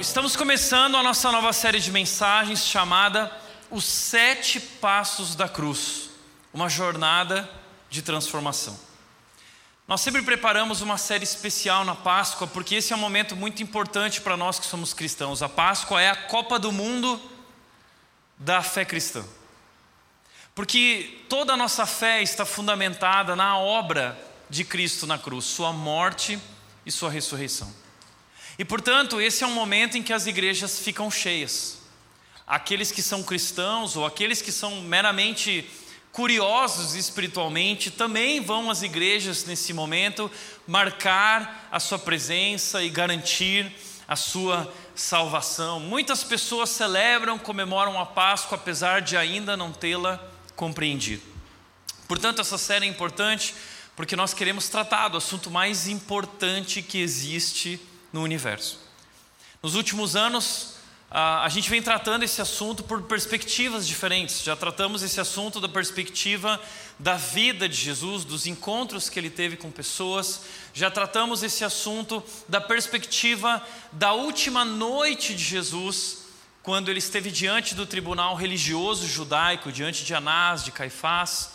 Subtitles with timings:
[0.00, 3.32] Estamos começando a nossa nova série de mensagens chamada
[3.70, 6.10] Os Sete Passos da Cruz
[6.52, 7.48] uma jornada
[7.88, 8.78] de transformação.
[9.88, 14.20] Nós sempre preparamos uma série especial na Páscoa, porque esse é um momento muito importante
[14.20, 15.42] para nós que somos cristãos.
[15.42, 17.20] A Páscoa é a Copa do Mundo
[18.38, 19.24] da fé cristã.
[20.54, 24.18] Porque toda a nossa fé está fundamentada na obra
[24.50, 26.38] de Cristo na cruz, Sua morte
[26.84, 27.85] e Sua ressurreição.
[28.58, 31.78] E portanto, esse é um momento em que as igrejas ficam cheias.
[32.46, 35.68] Aqueles que são cristãos ou aqueles que são meramente
[36.12, 40.30] curiosos espiritualmente também vão às igrejas nesse momento
[40.66, 43.70] marcar a sua presença e garantir
[44.08, 45.78] a sua salvação.
[45.78, 50.18] Muitas pessoas celebram, comemoram a Páscoa, apesar de ainda não tê-la
[50.54, 51.22] compreendido.
[52.08, 53.54] Portanto, essa série é importante
[53.94, 57.78] porque nós queremos tratar do assunto mais importante que existe
[58.12, 58.78] no universo.
[59.62, 60.76] Nos últimos anos,
[61.10, 64.42] a gente vem tratando esse assunto por perspectivas diferentes.
[64.42, 66.60] Já tratamos esse assunto da perspectiva
[66.98, 70.42] da vida de Jesus, dos encontros que ele teve com pessoas.
[70.74, 76.26] Já tratamos esse assunto da perspectiva da última noite de Jesus,
[76.62, 81.50] quando ele esteve diante do tribunal religioso judaico, diante de Anás, de Caifás.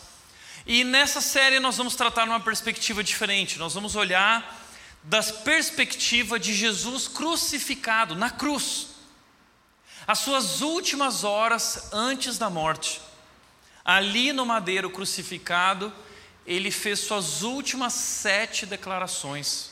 [0.65, 3.59] E nessa série nós vamos tratar numa perspectiva diferente.
[3.59, 4.60] Nós vamos olhar
[5.03, 8.87] da perspectiva de Jesus crucificado na cruz,
[10.05, 13.01] as suas últimas horas antes da morte.
[13.83, 15.91] Ali no madeiro crucificado,
[16.45, 19.71] ele fez suas últimas sete declarações,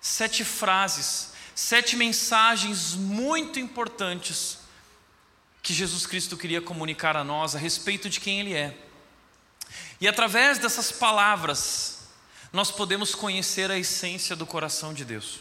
[0.00, 4.58] sete frases, sete mensagens muito importantes
[5.62, 8.76] que Jesus Cristo queria comunicar a nós a respeito de quem Ele é.
[9.98, 11.93] E através dessas palavras,
[12.54, 15.40] nós podemos conhecer a essência do coração de Deus.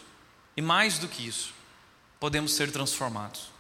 [0.57, 1.53] E mais do que isso,
[2.19, 3.51] podemos ser transformados.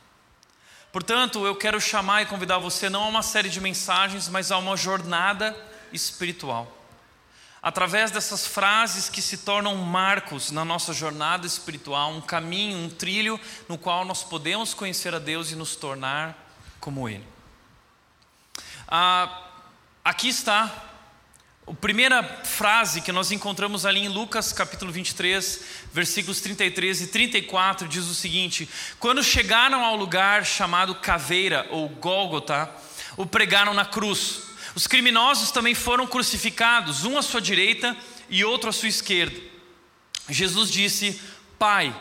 [0.91, 4.57] Portanto, eu quero chamar e convidar você não a uma série de mensagens, mas a
[4.57, 5.55] uma jornada
[5.91, 6.67] espiritual.
[7.61, 13.39] Através dessas frases que se tornam marcos na nossa jornada espiritual, um caminho, um trilho
[13.69, 16.35] no qual nós podemos conhecer a Deus e nos tornar
[16.79, 17.27] como Ele.
[18.87, 19.47] Ah,
[20.03, 20.92] aqui está
[21.65, 25.61] a primeira frase que nós encontramos ali em Lucas capítulo 23,
[25.93, 28.67] versículos 33 e 34 diz o seguinte:
[28.99, 32.69] Quando chegaram ao lugar chamado Caveira ou Gólgota,
[33.15, 34.43] o pregaram na cruz.
[34.75, 37.95] Os criminosos também foram crucificados, um à sua direita
[38.29, 39.39] e outro à sua esquerda.
[40.27, 41.21] Jesus disse:
[41.57, 41.95] Pai,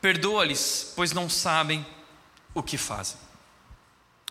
[0.00, 1.84] perdoa-lhes, pois não sabem
[2.54, 3.18] o que fazem.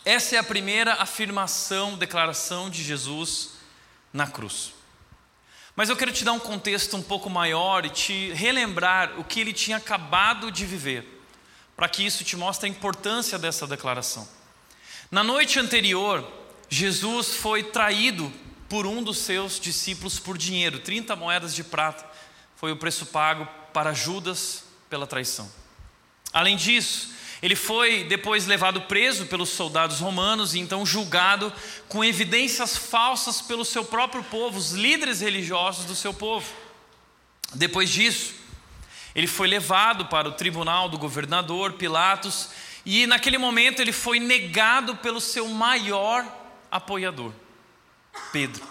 [0.03, 3.60] Essa é a primeira afirmação, declaração de Jesus
[4.13, 4.73] na cruz.
[5.75, 9.39] Mas eu quero te dar um contexto um pouco maior e te relembrar o que
[9.39, 11.23] ele tinha acabado de viver,
[11.75, 14.27] para que isso te mostre a importância dessa declaração.
[15.09, 16.29] Na noite anterior,
[16.69, 18.31] Jesus foi traído
[18.67, 22.09] por um dos seus discípulos por dinheiro, 30 moedas de prata
[22.61, 25.51] foi o preço pago para Judas pela traição.
[26.31, 27.09] Além disso,
[27.41, 31.51] ele foi depois levado preso pelos soldados romanos e então julgado
[31.89, 36.47] com evidências falsas pelo seu próprio povo, os líderes religiosos do seu povo.
[37.55, 38.35] Depois disso,
[39.15, 42.49] ele foi levado para o tribunal do governador Pilatos
[42.85, 46.25] e naquele momento ele foi negado pelo seu maior
[46.69, 47.33] apoiador,
[48.31, 48.63] Pedro.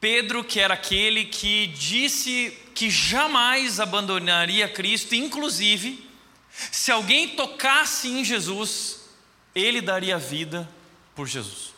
[0.00, 6.11] Pedro, que era aquele que disse que jamais abandonaria Cristo, inclusive
[6.52, 9.00] se alguém tocasse em Jesus,
[9.54, 10.68] ele daria vida
[11.14, 11.72] por Jesus.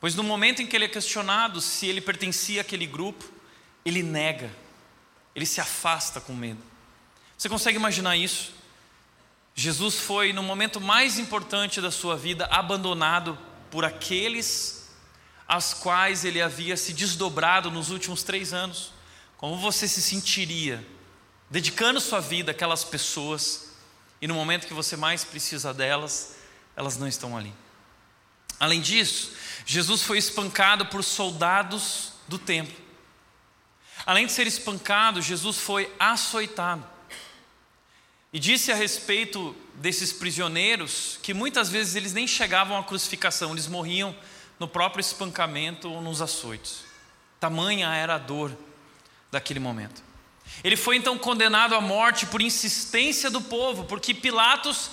[0.00, 3.24] Pois no momento em que ele é questionado se ele pertencia àquele grupo,
[3.84, 4.50] ele nega,
[5.34, 6.62] ele se afasta com medo.
[7.36, 8.52] Você consegue imaginar isso?
[9.54, 13.38] Jesus foi, no momento mais importante da sua vida, abandonado
[13.70, 14.90] por aqueles
[15.46, 18.92] aos quais ele havia se desdobrado nos últimos três anos.
[19.36, 20.84] Como você se sentiria
[21.50, 23.63] dedicando sua vida àquelas pessoas
[24.24, 26.36] e no momento que você mais precisa delas,
[26.74, 27.52] elas não estão ali.
[28.58, 29.32] Além disso,
[29.66, 32.74] Jesus foi espancado por soldados do templo.
[34.06, 36.82] Além de ser espancado, Jesus foi açoitado.
[38.32, 43.66] E disse a respeito desses prisioneiros que muitas vezes eles nem chegavam à crucificação, eles
[43.66, 44.16] morriam
[44.58, 46.82] no próprio espancamento ou nos açoites.
[47.38, 48.56] Tamanha era a dor
[49.30, 50.02] daquele momento.
[50.62, 54.90] Ele foi então condenado à morte por insistência do povo, porque Pilatos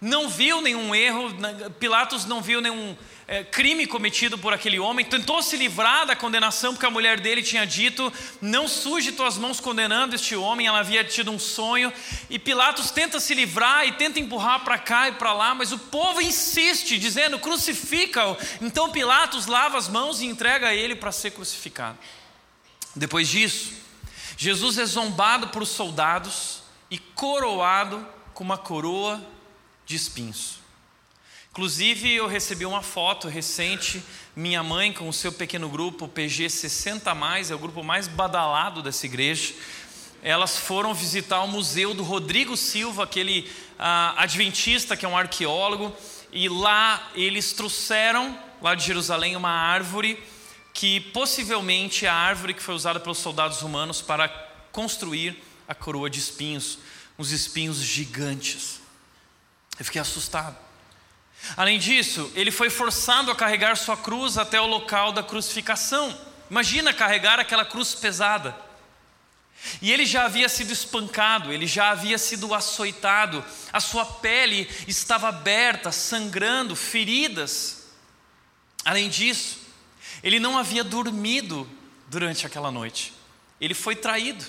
[0.00, 1.30] não viu nenhum erro,
[1.78, 2.96] Pilatos não viu nenhum
[3.28, 7.42] é, crime cometido por aquele homem, tentou se livrar da condenação, porque a mulher dele
[7.42, 11.92] tinha dito: Não suje tuas mãos condenando este homem, ela havia tido um sonho,
[12.28, 15.78] e Pilatos tenta se livrar e tenta empurrar para cá e para lá, mas o
[15.78, 18.36] povo insiste, dizendo: Crucifica-o.
[18.60, 21.96] Então Pilatos lava as mãos e entrega ele para ser crucificado.
[22.94, 23.81] Depois disso,
[24.42, 28.04] Jesus é zombado por soldados e coroado
[28.34, 29.24] com uma coroa
[29.86, 30.58] de espinhos.
[31.52, 34.02] Inclusive, eu recebi uma foto recente,
[34.34, 37.08] minha mãe com o seu pequeno grupo, PG 60,
[37.50, 39.54] é o grupo mais badalado dessa igreja.
[40.24, 43.48] Elas foram visitar o museu do Rodrigo Silva, aquele
[43.78, 45.94] ah, adventista que é um arqueólogo,
[46.32, 50.20] e lá eles trouxeram, lá de Jerusalém, uma árvore
[50.72, 54.28] que possivelmente a árvore que foi usada pelos soldados romanos para
[54.70, 56.78] construir a coroa de espinhos,
[57.18, 58.80] uns espinhos gigantes.
[59.78, 60.56] Eu fiquei assustado.
[61.56, 66.16] Além disso, ele foi forçado a carregar sua cruz até o local da crucificação.
[66.50, 68.56] Imagina carregar aquela cruz pesada.
[69.80, 75.28] E ele já havia sido espancado, ele já havia sido açoitado, a sua pele estava
[75.28, 77.84] aberta, sangrando, feridas.
[78.84, 79.61] Além disso,
[80.22, 81.68] ele não havia dormido
[82.08, 83.12] durante aquela noite,
[83.60, 84.44] ele foi traído.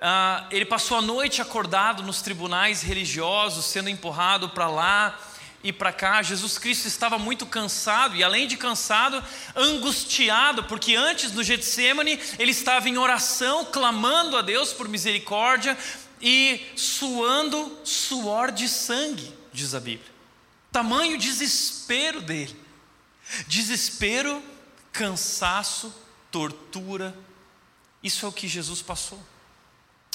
[0.00, 5.18] Ah, ele passou a noite acordado nos tribunais religiosos, sendo empurrado para lá
[5.62, 6.22] e para cá.
[6.22, 9.24] Jesus Cristo estava muito cansado e, além de cansado,
[9.56, 15.76] angustiado, porque antes do Getsemane ele estava em oração, clamando a Deus por misericórdia
[16.20, 20.12] e suando suor de sangue, diz a Bíblia.
[20.70, 22.54] Tamanho desespero dele.
[23.46, 24.42] Desespero,
[24.94, 25.92] cansaço,
[26.30, 27.14] tortura.
[28.02, 29.20] Isso é o que Jesus passou.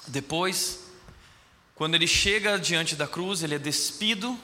[0.07, 0.79] Depois,
[1.75, 4.39] quando ele chega diante da cruz, ele é despido,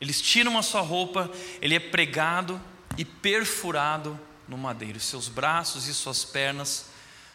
[0.00, 1.30] eles tiram a sua roupa,
[1.60, 2.60] ele é pregado
[2.96, 4.18] e perfurado
[4.48, 5.00] no madeiro.
[5.00, 6.86] Seus braços e suas pernas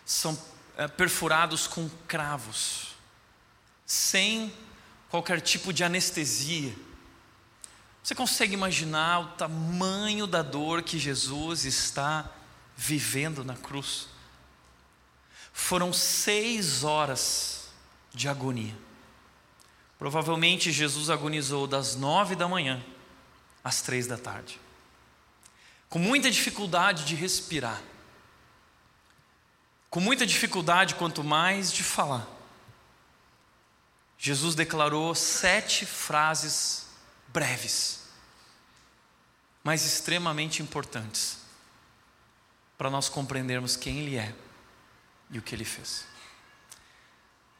[0.05, 0.39] são
[0.77, 2.95] é, perfurados com cravos,
[3.85, 4.53] sem
[5.09, 6.73] qualquer tipo de anestesia.
[8.03, 12.30] Você consegue imaginar o tamanho da dor que Jesus está
[12.75, 14.07] vivendo na cruz?
[15.53, 17.69] Foram seis horas
[18.13, 18.75] de agonia.
[20.00, 22.83] Provavelmente Jesus agonizou das nove da manhã
[23.63, 24.59] às três da tarde,
[25.88, 27.80] com muita dificuldade de respirar,
[29.92, 32.27] com muita dificuldade, quanto mais de falar.
[34.18, 36.88] Jesus declarou sete frases
[37.33, 38.01] breves,
[39.63, 41.39] mas extremamente importantes,
[42.77, 44.33] para nós compreendermos quem Ele é
[45.31, 46.05] e o que ele fez.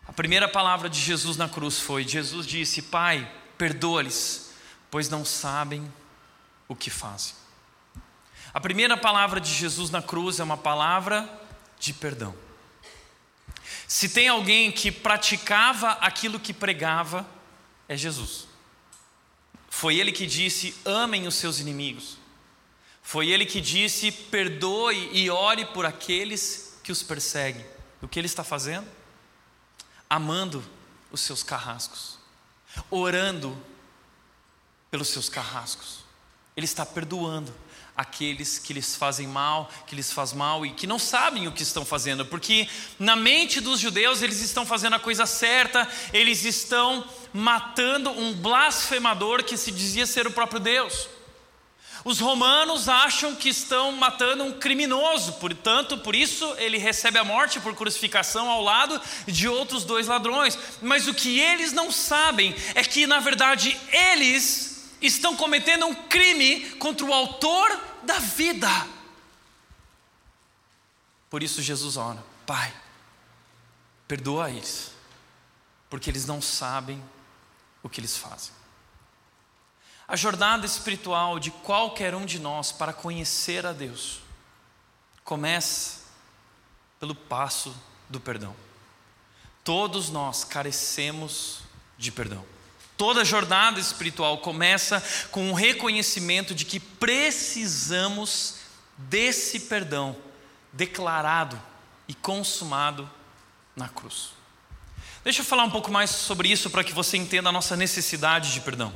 [0.08, 4.52] A primeira palavra de Jesus na cruz foi: Jesus disse, Pai, perdoa-lhes,
[4.90, 5.92] pois não sabem
[6.68, 7.34] o que fazem.
[8.54, 11.30] A primeira palavra de Jesus na cruz é uma palavra
[11.80, 12.36] de perdão.
[13.88, 17.26] Se tem alguém que praticava aquilo que pregava,
[17.88, 18.48] é Jesus.
[19.74, 22.18] Foi ele que disse: amem os seus inimigos.
[23.02, 27.66] Foi ele que disse: perdoe e ore por aqueles que os persegue.
[28.02, 28.86] O que ele está fazendo?
[30.10, 30.62] Amando
[31.10, 32.20] os seus carrascos,
[32.90, 33.58] orando
[34.92, 36.04] pelos seus carrascos.
[36.56, 37.56] Ele está perdoando
[37.96, 41.64] aqueles que lhes fazem mal, que lhes faz mal e que não sabem o que
[41.64, 42.68] estão fazendo, porque
[42.98, 49.44] na mente dos judeus eles estão fazendo a coisa certa, eles estão matando um blasfemador
[49.44, 51.08] que se dizia ser o próprio Deus.
[52.04, 57.60] Os romanos acham que estão matando um criminoso, portanto, por isso ele recebe a morte
[57.60, 60.58] por crucificação ao lado de outros dois ladrões.
[60.82, 64.71] Mas o que eles não sabem é que, na verdade, eles
[65.02, 67.70] estão cometendo um crime contra o autor
[68.04, 68.70] da vida.
[71.30, 72.74] Por isso Jesus ora: Pai,
[74.08, 74.92] perdoa eles,
[75.90, 77.02] porque eles não sabem
[77.82, 78.54] o que eles fazem.
[80.08, 84.20] A jornada espiritual de qualquer um de nós para conhecer a Deus
[85.24, 86.02] começa
[87.00, 87.74] pelo passo
[88.10, 88.54] do perdão.
[89.64, 91.62] Todos nós carecemos
[91.98, 92.46] de perdão.
[93.02, 98.58] Toda jornada espiritual começa com o um reconhecimento de que precisamos
[98.96, 100.16] desse perdão
[100.72, 101.60] declarado
[102.08, 103.10] e consumado
[103.76, 104.34] na cruz.
[105.24, 108.54] Deixa eu falar um pouco mais sobre isso para que você entenda a nossa necessidade
[108.54, 108.96] de perdão.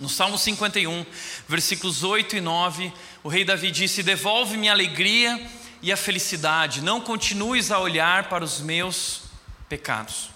[0.00, 1.06] No Salmo 51,
[1.46, 2.92] versículos 8 e 9,
[3.22, 5.40] o rei Davi disse: Devolve-me a alegria
[5.80, 9.20] e a felicidade, não continues a olhar para os meus
[9.68, 10.33] pecados.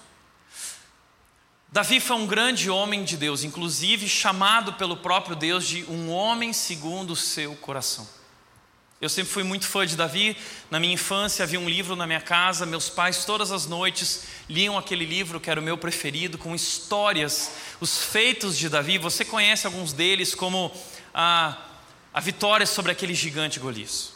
[1.71, 6.51] Davi foi um grande homem de Deus, inclusive chamado pelo próprio Deus de um homem
[6.51, 8.09] segundo o seu coração.
[8.99, 10.35] Eu sempre fui muito fã de Davi.
[10.71, 12.65] Na minha infância havia um livro na minha casa.
[12.65, 17.51] Meus pais, todas as noites, liam aquele livro que era o meu preferido, com histórias,
[17.79, 18.97] os feitos de Davi.
[18.97, 20.71] Você conhece alguns deles, como
[21.13, 21.55] a,
[22.11, 24.13] a vitória sobre aquele gigante Golias.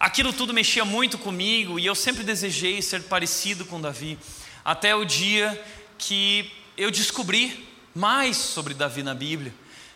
[0.00, 4.18] Aquilo tudo mexia muito comigo e eu sempre desejei ser parecido com Davi.
[4.64, 5.62] Até o dia
[5.98, 9.52] que eu descobri mais sobre Davi na Bíblia.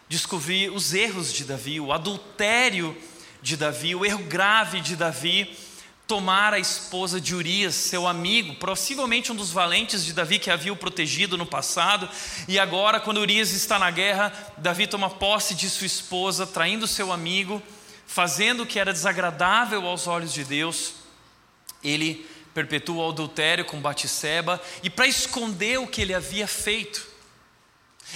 [0.09, 2.97] Descobri os erros de Davi, o adultério
[3.41, 5.57] de Davi, o erro grave de Davi,
[6.09, 10.73] tomar a esposa de Urias, seu amigo, possivelmente um dos valentes de Davi que havia
[10.73, 12.09] o protegido no passado,
[12.49, 17.12] e agora, quando Urias está na guerra, Davi toma posse de sua esposa, traindo seu
[17.12, 17.62] amigo,
[18.07, 20.95] fazendo o que era desagradável aos olhos de Deus.
[21.83, 27.07] Ele perpetua o adultério com Batseba, e para esconder o que ele havia feito,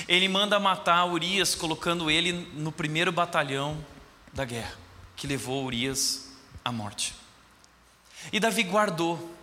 [0.07, 3.85] ele manda matar Urias, colocando ele no primeiro batalhão
[4.33, 4.77] da guerra
[5.17, 6.29] que levou Urias
[6.65, 7.15] à morte.
[8.33, 9.35] E Davi guardou,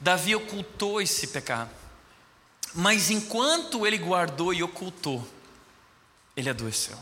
[0.00, 1.70] Davi ocultou esse pecado.
[2.74, 5.26] Mas enquanto ele guardou e ocultou,
[6.36, 6.98] ele adoeceu.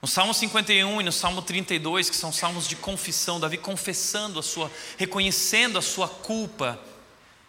[0.00, 4.42] No Salmo 51 e no Salmo 32, que são salmos de confissão, Davi confessando a
[4.42, 6.78] sua, reconhecendo a sua culpa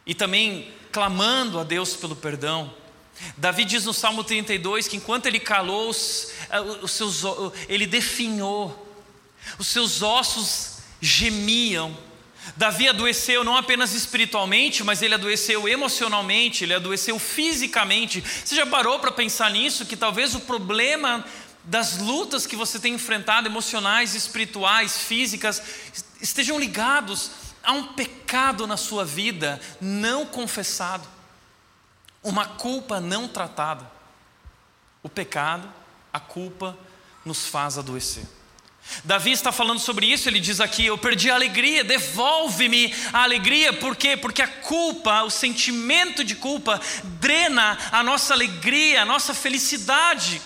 [0.04, 2.74] e também clamando a Deus pelo perdão.
[3.38, 7.22] Davi diz no Salmo 32 que enquanto ele calou os, eh, os seus,
[7.68, 8.88] ele definhou
[9.60, 11.96] os seus ossos gemiam.
[12.56, 18.24] Davi adoeceu não apenas espiritualmente, mas ele adoeceu emocionalmente, ele adoeceu fisicamente.
[18.44, 19.86] Você já parou para pensar nisso?
[19.86, 21.24] Que talvez o problema
[21.64, 25.62] das lutas que você tem enfrentado, emocionais, espirituais, físicas,
[26.22, 27.32] estejam ligados
[27.64, 31.08] a um pecado na sua vida não confessado,
[32.24, 33.90] uma culpa não tratada.
[35.02, 35.72] O pecado,
[36.12, 36.78] a culpa,
[37.24, 38.26] nos faz adoecer.
[39.04, 43.72] Davi está falando sobre isso, ele diz aqui: Eu perdi a alegria, devolve-me a alegria,
[43.72, 44.18] por quê?
[44.18, 50.42] Porque a culpa, o sentimento de culpa, drena a nossa alegria, a nossa felicidade.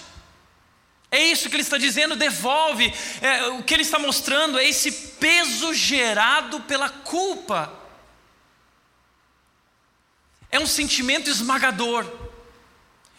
[1.14, 2.92] É isso que ele está dizendo, devolve.
[3.22, 7.72] É, o que ele está mostrando é esse peso gerado pela culpa.
[10.50, 12.12] É um sentimento esmagador.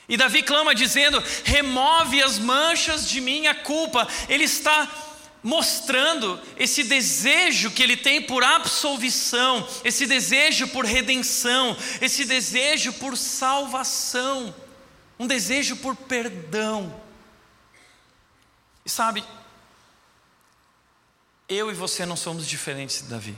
[0.08, 4.08] E Davi clama dizendo: remove as manchas de minha culpa.
[4.28, 4.90] Ele está
[5.40, 13.16] mostrando esse desejo que ele tem por absolvição, esse desejo por redenção, esse desejo por
[13.16, 14.52] salvação,
[15.16, 17.03] um desejo por perdão.
[18.85, 19.25] E sabe,
[21.49, 23.37] eu e você não somos diferentes de Davi.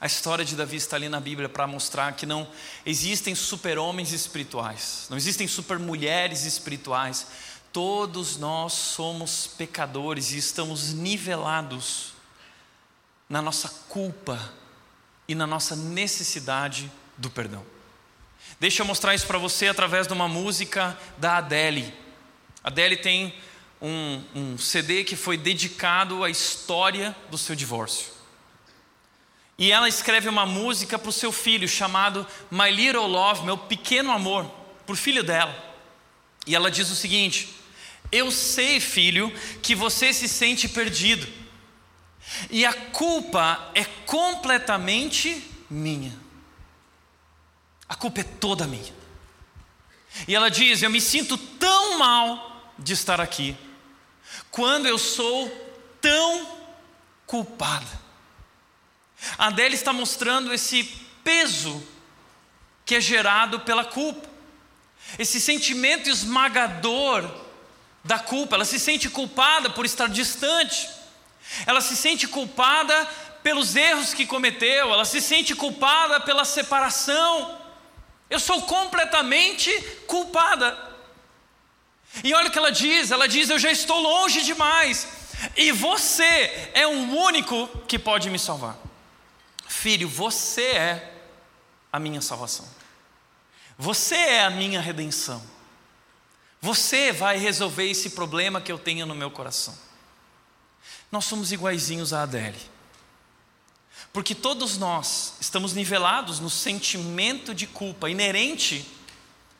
[0.00, 2.48] A história de Davi está ali na Bíblia para mostrar que não
[2.84, 7.26] existem super-homens espirituais, não existem super-mulheres espirituais,
[7.72, 12.12] Todos nós somos pecadores e estamos nivelados
[13.30, 14.52] na nossa culpa
[15.26, 17.64] e na nossa necessidade do perdão.
[18.60, 21.94] Deixa eu mostrar isso para você através de uma música da Adele.
[22.62, 23.34] Adele tem
[23.82, 28.12] um, um CD que foi dedicado à história do seu divórcio.
[29.58, 34.12] E ela escreve uma música para o seu filho chamado My Little Love, meu pequeno
[34.12, 34.50] amor,
[34.86, 35.54] por filho dela.
[36.46, 37.48] E ela diz o seguinte:
[38.12, 41.26] eu sei, filho, que você se sente perdido,
[42.50, 46.16] e a culpa é completamente minha.
[47.88, 48.92] A culpa é toda minha.
[50.28, 53.56] E ela diz: Eu me sinto tão mal de estar aqui,
[54.52, 55.50] quando eu sou
[56.00, 56.46] tão
[57.26, 58.00] culpada.
[59.38, 60.84] A Adélia está mostrando esse
[61.24, 61.82] peso
[62.84, 64.28] que é gerado pela culpa,
[65.18, 67.28] esse sentimento esmagador
[68.04, 70.88] da culpa, ela se sente culpada por estar distante,
[71.66, 73.08] ela se sente culpada
[73.42, 77.58] pelos erros que cometeu, ela se sente culpada pela separação.
[78.28, 79.70] Eu sou completamente
[80.06, 80.91] culpada.
[82.22, 85.08] E olha o que ela diz: ela diz, Eu já estou longe demais,
[85.56, 88.76] e você é o único que pode me salvar.
[89.66, 91.22] Filho, você é
[91.92, 92.68] a minha salvação,
[93.78, 95.42] você é a minha redenção.
[96.60, 99.76] Você vai resolver esse problema que eu tenho no meu coração.
[101.10, 102.58] Nós somos iguaizinhos a Adele.
[104.12, 108.86] Porque todos nós estamos nivelados no sentimento de culpa inerente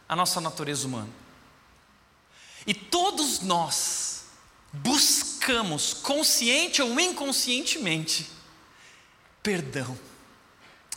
[0.09, 1.22] à nossa natureza humana.
[2.66, 4.25] E todos nós
[4.73, 8.31] buscamos, consciente ou inconscientemente,
[9.42, 9.99] perdão,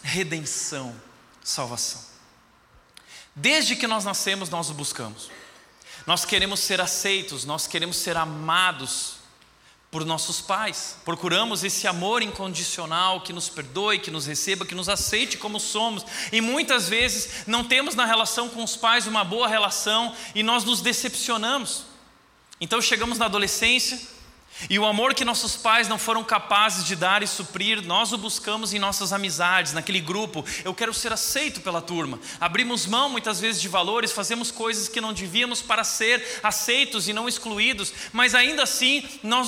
[0.01, 0.95] redenção,
[1.43, 2.03] salvação.
[3.35, 5.29] Desde que nós nascemos, nós o buscamos.
[6.07, 9.14] Nós queremos ser aceitos, nós queremos ser amados
[9.91, 10.97] por nossos pais.
[11.05, 16.05] Procuramos esse amor incondicional que nos perdoe, que nos receba, que nos aceite como somos.
[16.31, 20.63] E muitas vezes não temos na relação com os pais uma boa relação e nós
[20.63, 21.83] nos decepcionamos.
[22.59, 23.99] Então chegamos na adolescência,
[24.69, 28.17] e o amor que nossos pais não foram capazes de dar e suprir, nós o
[28.17, 30.45] buscamos em nossas amizades, naquele grupo.
[30.63, 32.19] Eu quero ser aceito pela turma.
[32.39, 37.13] Abrimos mão muitas vezes de valores, fazemos coisas que não devíamos para ser aceitos e
[37.13, 39.47] não excluídos, mas ainda assim nós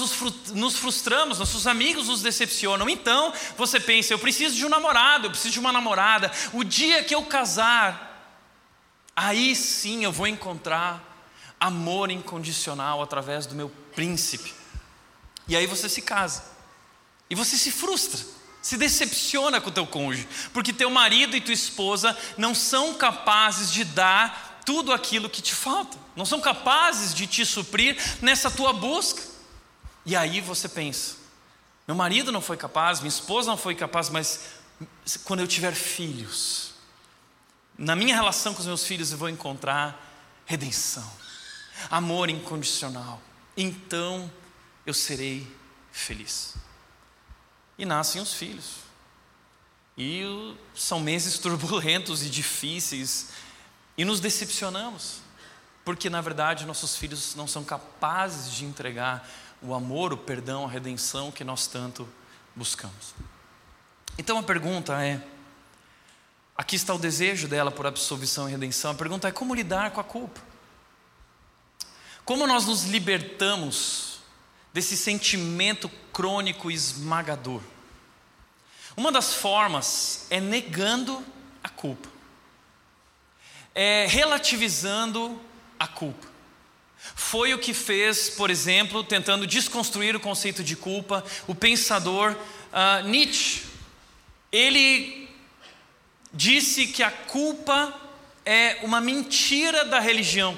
[0.54, 2.90] nos frustramos, nossos amigos nos decepcionam.
[2.90, 6.30] Então você pensa: eu preciso de um namorado, eu preciso de uma namorada.
[6.52, 8.36] O dia que eu casar,
[9.16, 11.02] aí sim eu vou encontrar
[11.60, 14.57] amor incondicional através do meu príncipe.
[15.48, 16.44] E aí você se casa.
[17.30, 18.20] E você se frustra,
[18.62, 23.72] se decepciona com o teu cônjuge, porque teu marido e tua esposa não são capazes
[23.72, 28.74] de dar tudo aquilo que te falta, não são capazes de te suprir nessa tua
[28.74, 29.22] busca.
[30.06, 31.16] E aí você pensa:
[31.88, 34.42] meu marido não foi capaz, minha esposa não foi capaz, mas
[35.24, 36.72] quando eu tiver filhos,
[37.78, 41.10] na minha relação com os meus filhos eu vou encontrar redenção,
[41.90, 43.22] amor incondicional.
[43.56, 44.30] Então
[44.88, 45.46] eu serei
[45.92, 46.56] feliz.
[47.78, 48.78] E nascem os filhos.
[49.98, 50.24] E
[50.74, 53.32] são meses turbulentos e difíceis,
[53.98, 55.20] e nos decepcionamos,
[55.84, 59.28] porque na verdade nossos filhos não são capazes de entregar
[59.62, 62.08] o amor, o perdão, a redenção que nós tanto
[62.56, 63.14] buscamos.
[64.18, 65.22] Então a pergunta é:
[66.56, 70.00] aqui está o desejo dela por absolvição e redenção, a pergunta é como lidar com
[70.00, 70.40] a culpa?
[72.24, 74.07] Como nós nos libertamos
[74.78, 77.64] desse sentimento crônico esmagador.
[78.96, 81.26] Uma das formas é negando
[81.64, 82.08] a culpa,
[83.74, 85.42] é relativizando
[85.80, 86.28] a culpa.
[87.16, 93.08] Foi o que fez, por exemplo, tentando desconstruir o conceito de culpa, o pensador uh,
[93.08, 93.64] Nietzsche.
[94.52, 95.28] Ele
[96.32, 98.00] disse que a culpa
[98.46, 100.56] é uma mentira da religião.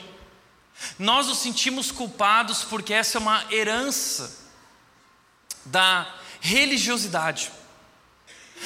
[0.97, 4.37] Nós nos sentimos culpados porque essa é uma herança
[5.65, 6.07] da
[6.41, 7.51] religiosidade.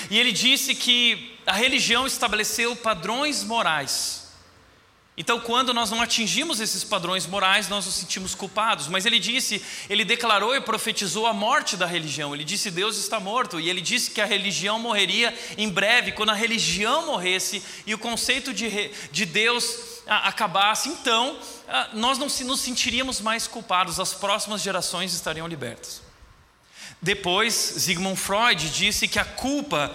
[0.09, 4.23] E ele disse que a religião estabeleceu padrões morais.
[5.15, 8.87] Então, quando nós não atingimos esses padrões morais, nós nos sentimos culpados.
[8.87, 12.33] Mas ele disse, ele declarou e profetizou a morte da religião.
[12.33, 13.59] Ele disse: Deus está morto.
[13.59, 16.13] E ele disse que a religião morreria em breve.
[16.13, 21.37] Quando a religião morresse e o conceito de, de Deus acabasse, então
[21.93, 26.01] nós não nos sentiríamos mais culpados, as próximas gerações estariam libertas.
[27.01, 29.91] Depois, Sigmund Freud disse que a culpa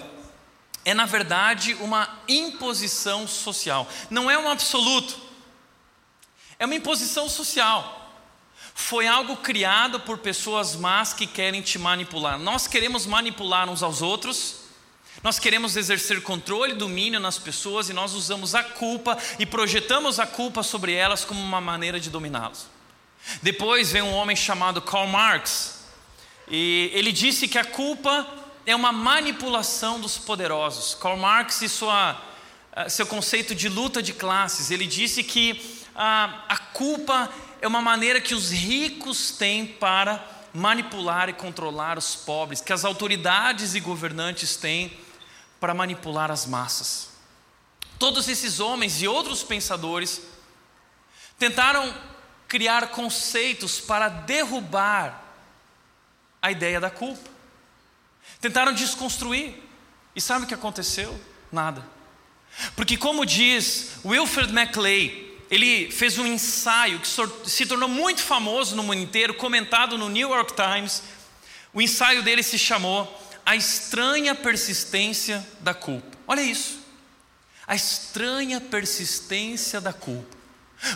[0.85, 5.19] é, na verdade, uma imposição social, não é um absoluto,
[6.59, 8.11] é uma imposição social.
[8.75, 12.39] Foi algo criado por pessoas más que querem te manipular.
[12.39, 14.68] Nós queremos manipular uns aos outros
[15.23, 20.27] nós queremos exercer controle domínio nas pessoas e nós usamos a culpa e projetamos a
[20.27, 22.69] culpa sobre elas como uma maneira de dominá-las.
[23.43, 25.81] Depois vem um homem chamado Karl Marx
[26.47, 28.27] e ele disse que a culpa
[28.65, 30.95] é uma manipulação dos poderosos.
[30.95, 32.23] Karl Marx e sua,
[32.73, 35.61] ah, seu conceito de luta de classes, ele disse que
[35.97, 37.29] a, ah, a culpa
[37.61, 42.85] é uma maneira que os ricos têm para manipular e controlar os pobres, que as
[42.85, 44.93] autoridades e governantes têm
[45.61, 47.09] para manipular as massas.
[47.99, 50.23] Todos esses homens e outros pensadores
[51.39, 51.95] tentaram
[52.47, 55.25] criar conceitos para derrubar
[56.41, 57.29] a ideia da culpa.
[58.41, 59.63] Tentaram desconstruir.
[60.15, 61.19] E sabe o que aconteceu?
[61.53, 61.85] Nada.
[62.75, 67.09] Porque, como diz Wilfred McClay, ele fez um ensaio que
[67.49, 71.03] se tornou muito famoso no mundo inteiro, comentado no New York Times.
[71.73, 73.07] O ensaio dele se chamou
[73.49, 76.19] a estranha persistência da culpa.
[76.27, 76.81] Olha isso.
[77.67, 80.37] A estranha persistência da culpa.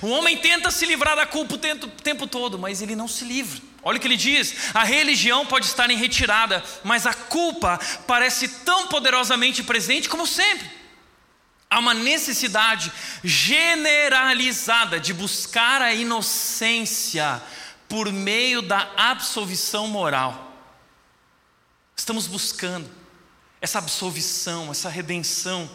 [0.03, 3.59] O homem tenta se livrar da culpa o tempo, todo, mas ele não se livra.
[3.83, 8.47] Olha o que ele diz: a religião pode estar em retirada, mas a culpa parece
[8.47, 10.71] tão poderosamente presente como sempre.
[11.71, 12.93] Há uma necessidade
[13.25, 17.41] generalizada de buscar a inocência
[17.89, 20.52] por meio da absolvição moral.
[22.03, 22.91] Estamos buscando
[23.61, 25.71] essa absolvição, essa redenção.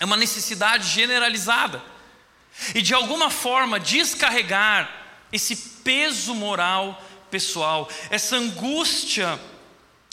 [0.00, 1.80] É uma necessidade generalizada.
[2.74, 4.90] E de alguma forma descarregar
[5.32, 5.54] esse
[5.84, 9.38] peso moral pessoal, essa angústia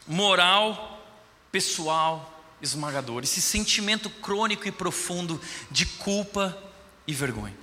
[0.05, 1.03] moral
[1.51, 5.41] pessoal esmagadora, esse sentimento crônico e profundo
[5.71, 6.55] de culpa
[7.07, 7.57] e vergonha.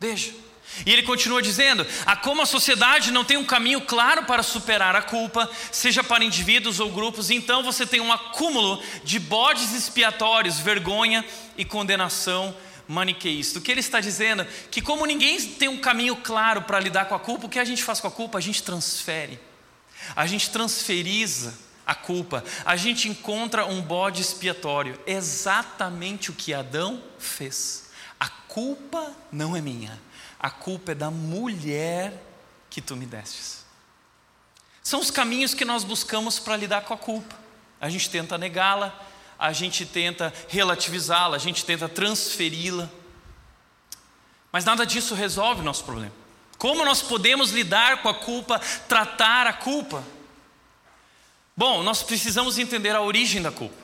[0.00, 0.32] Veja.
[0.84, 4.96] E ele continua dizendo: a como a sociedade não tem um caminho claro para superar
[4.96, 10.58] a culpa, seja para indivíduos ou grupos, então você tem um acúmulo de bodes expiatórios,
[10.58, 11.24] vergonha
[11.56, 12.54] e condenação
[12.88, 13.58] maniqueísta.
[13.58, 14.46] O que ele está dizendo?
[14.70, 17.64] Que como ninguém tem um caminho claro para lidar com a culpa, o que a
[17.64, 18.38] gente faz com a culpa?
[18.38, 19.38] A gente transfere.
[20.14, 21.54] A gente transferiza
[21.86, 22.44] a culpa.
[22.64, 24.98] A gente encontra um bode expiatório.
[25.06, 27.84] Exatamente o que Adão fez.
[28.18, 30.03] A culpa não é minha
[30.44, 32.12] a culpa é da mulher
[32.68, 33.64] que tu me destes.
[34.82, 37.34] São os caminhos que nós buscamos para lidar com a culpa.
[37.80, 38.94] A gente tenta negá-la,
[39.38, 42.90] a gente tenta relativizá-la, a gente tenta transferi-la.
[44.52, 46.12] Mas nada disso resolve o nosso problema.
[46.58, 50.04] Como nós podemos lidar com a culpa, tratar a culpa?
[51.56, 53.82] Bom, nós precisamos entender a origem da culpa.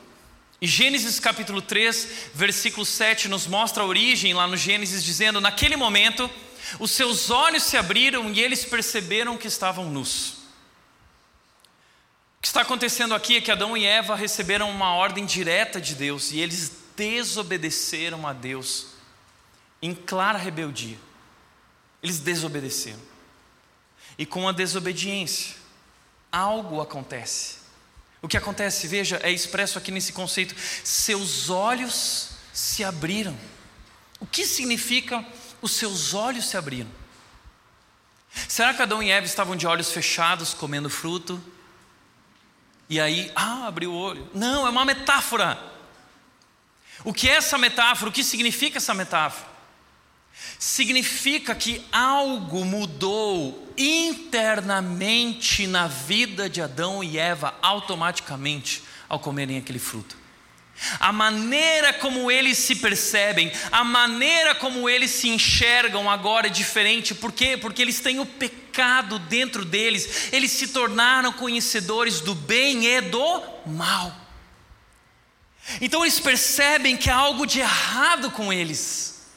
[0.61, 5.75] E Gênesis capítulo 3, versículo 7 nos mostra a origem lá no Gênesis, dizendo: Naquele
[5.75, 6.29] momento
[6.79, 10.41] os seus olhos se abriram e eles perceberam que estavam nus.
[12.37, 15.95] O que está acontecendo aqui é que Adão e Eva receberam uma ordem direta de
[15.95, 18.87] Deus e eles desobedeceram a Deus
[19.81, 20.97] em clara rebeldia.
[22.01, 22.99] Eles desobedeceram.
[24.17, 25.55] E com a desobediência,
[26.31, 27.57] algo acontece.
[28.21, 33.37] O que acontece, veja, é expresso aqui nesse conceito: seus olhos se abriram.
[34.19, 35.25] O que significa
[35.61, 36.89] os seus olhos se abriram.
[38.47, 41.41] Será que Adão e Eva estavam de olhos fechados comendo fruto?
[42.89, 44.29] E aí, ah, abriu o olho.
[44.33, 45.57] Não, é uma metáfora.
[47.03, 48.09] O que é essa metáfora?
[48.09, 49.49] O que significa essa metáfora?
[50.57, 59.79] Significa que algo mudou internamente na vida de Adão e Eva automaticamente ao comerem aquele
[59.79, 60.20] fruto.
[60.99, 67.13] A maneira como eles se percebem, a maneira como eles se enxergam agora é diferente.
[67.13, 67.55] Por quê?
[67.55, 70.33] Porque eles têm o pecado dentro deles.
[70.33, 74.15] Eles se tornaram conhecedores do bem e do mal.
[75.79, 79.29] Então eles percebem que há algo de errado com eles.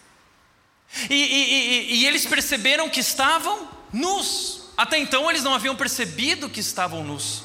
[1.10, 4.62] E, e, e, e eles perceberam que estavam nus.
[4.76, 7.43] Até então eles não haviam percebido que estavam nus.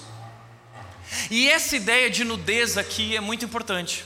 [1.30, 4.06] E essa ideia de nudez aqui é muito importante.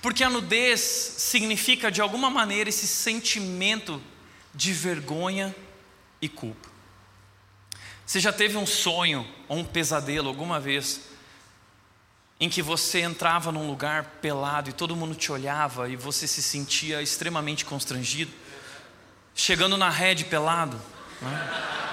[0.00, 4.00] Porque a nudez significa, de alguma maneira, esse sentimento
[4.54, 5.54] de vergonha
[6.20, 6.68] e culpa.
[8.06, 11.12] Você já teve um sonho ou um pesadelo alguma vez
[12.38, 16.42] em que você entrava num lugar pelado e todo mundo te olhava e você se
[16.42, 18.32] sentia extremamente constrangido?
[19.34, 20.80] Chegando na rede pelado?
[21.20, 21.91] Né?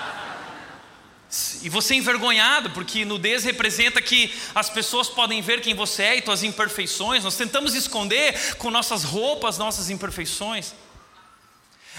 [1.61, 6.17] E você é envergonhado, porque nudez representa que as pessoas podem ver quem você é
[6.17, 7.23] e suas imperfeições.
[7.23, 10.73] Nós tentamos esconder com nossas roupas nossas imperfeições.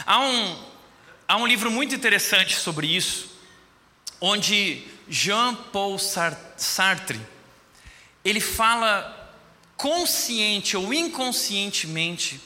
[0.05, 0.65] Há um,
[1.29, 3.31] há um livro muito interessante sobre isso,
[4.21, 7.21] onde Jean-Paul Sartre
[8.25, 9.17] ele fala
[9.77, 12.41] consciente ou inconscientemente,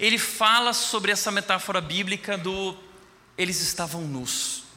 [0.00, 2.76] ele fala sobre essa metáfora bíblica do
[3.38, 4.67] eles estavam nus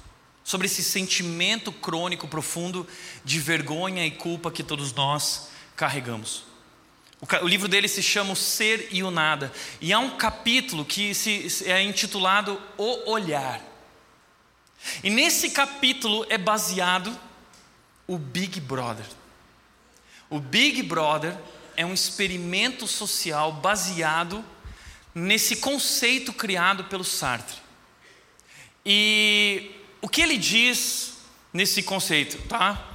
[0.43, 2.87] sobre esse sentimento crônico profundo
[3.23, 6.43] de vergonha e culpa que todos nós carregamos.
[7.41, 11.13] O, livro dele se chama O Ser e o Nada, e há um capítulo que
[11.13, 13.61] se, é intitulado O Olhar.
[15.03, 17.15] E nesse capítulo é baseado
[18.07, 19.05] o Big Brother.
[20.29, 21.37] O Big Brother
[21.77, 24.43] é um experimento social baseado
[25.13, 27.57] nesse conceito criado pelo Sartre.
[28.83, 29.71] E
[30.01, 31.13] o que ele diz
[31.53, 32.89] nesse conceito, tá?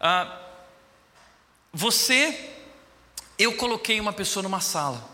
[0.00, 0.38] Ah,
[1.72, 2.50] você,
[3.38, 5.08] eu coloquei uma pessoa numa sala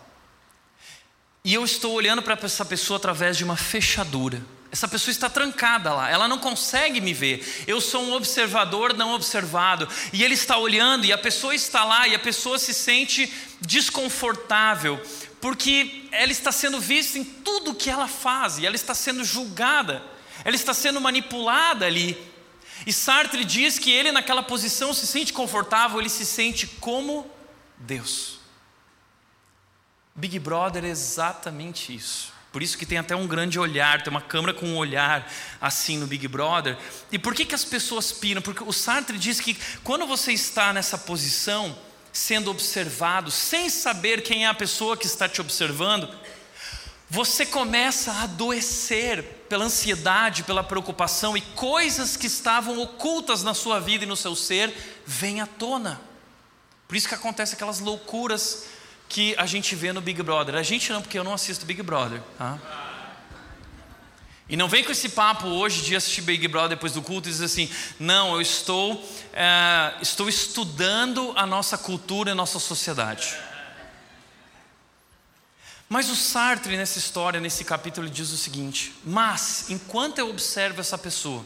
[1.45, 4.43] e eu estou olhando para essa pessoa através de uma fechadura.
[4.73, 7.65] Essa pessoa está trancada lá, ela não consegue me ver.
[7.67, 9.89] Eu sou um observador não observado.
[10.13, 15.01] E ele está olhando, e a pessoa está lá, e a pessoa se sente desconfortável,
[15.41, 20.03] porque ela está sendo vista em tudo que ela faz, e ela está sendo julgada
[20.47, 22.17] ela está sendo manipulada ali.
[22.87, 27.29] E Sartre diz que ele, naquela posição, se sente confortável, ele se sente como
[27.77, 28.39] Deus.
[30.15, 32.33] Big Brother é exatamente isso.
[32.53, 35.29] Por isso que tem até um grande olhar, tem uma câmera com um olhar
[35.61, 36.79] assim no Big Brother.
[37.11, 38.41] E por que, que as pessoas piram?
[38.41, 41.77] Porque o Sartre diz que quando você está nessa posição,
[42.13, 46.09] sendo observado, sem saber quem é a pessoa que está te observando,
[47.09, 53.79] você começa a adoecer pela ansiedade, pela preocupação e coisas que estavam ocultas na sua
[53.79, 54.75] vida e no seu ser
[55.07, 56.01] vêm à tona.
[56.89, 58.67] Por isso que acontecem aquelas loucuras
[59.09, 60.57] que a gente vê no Big Brother.
[60.57, 62.21] A gente não, porque eu não assisto Big Brother.
[62.37, 62.59] Tá?
[64.49, 67.33] E não vem com esse papo hoje de assistir Big Brother depois do culto e
[67.33, 73.37] dizer assim: não, eu estou, é, estou estudando a nossa cultura e a nossa sociedade.
[75.89, 80.99] Mas o Sartre, nessa história, nesse capítulo, diz o seguinte: Mas, enquanto eu observo essa
[80.99, 81.45] pessoa,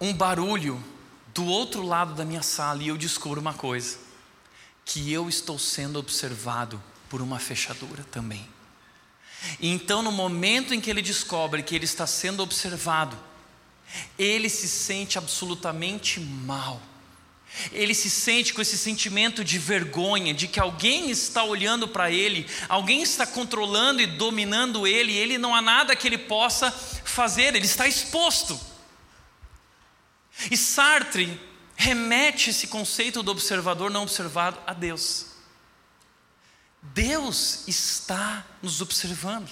[0.00, 0.82] um barulho
[1.34, 3.98] do outro lado da minha sala e eu descubro uma coisa:
[4.84, 8.48] que eu estou sendo observado por uma fechadura também.
[9.60, 13.16] E então, no momento em que ele descobre que ele está sendo observado,
[14.18, 16.80] ele se sente absolutamente mal.
[17.72, 22.46] Ele se sente com esse sentimento de vergonha, de que alguém está olhando para ele,
[22.68, 27.54] alguém está controlando e dominando ele, e ele não há nada que ele possa fazer,
[27.54, 28.58] ele está exposto.
[30.50, 31.40] E Sartre
[31.74, 35.26] remete esse conceito do observador não observado a Deus.
[36.82, 39.50] Deus está nos observando.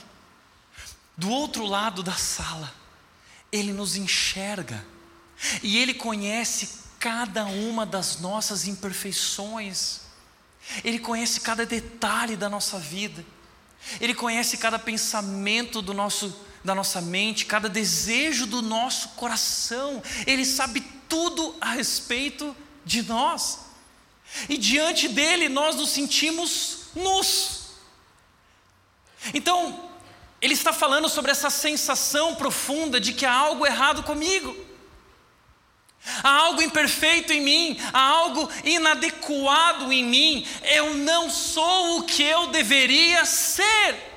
[1.17, 2.73] Do outro lado da sala,
[3.51, 4.85] Ele nos enxerga
[5.62, 10.01] e Ele conhece cada uma das nossas imperfeições,
[10.83, 13.23] Ele conhece cada detalhe da nossa vida,
[14.01, 20.47] Ele conhece cada pensamento do nosso, da nossa mente, cada desejo do nosso coração, Ele
[20.47, 23.59] sabe tudo a respeito de nós,
[24.49, 27.64] e diante dele nós nos sentimos nus.
[29.35, 29.90] Então,
[30.40, 34.57] ele está falando sobre essa sensação profunda de que há algo errado comigo.
[36.23, 42.23] Há algo imperfeito em mim, há algo inadequado em mim, eu não sou o que
[42.23, 44.12] eu deveria ser.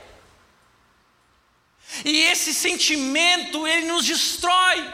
[2.04, 4.94] E esse sentimento, ele nos destrói.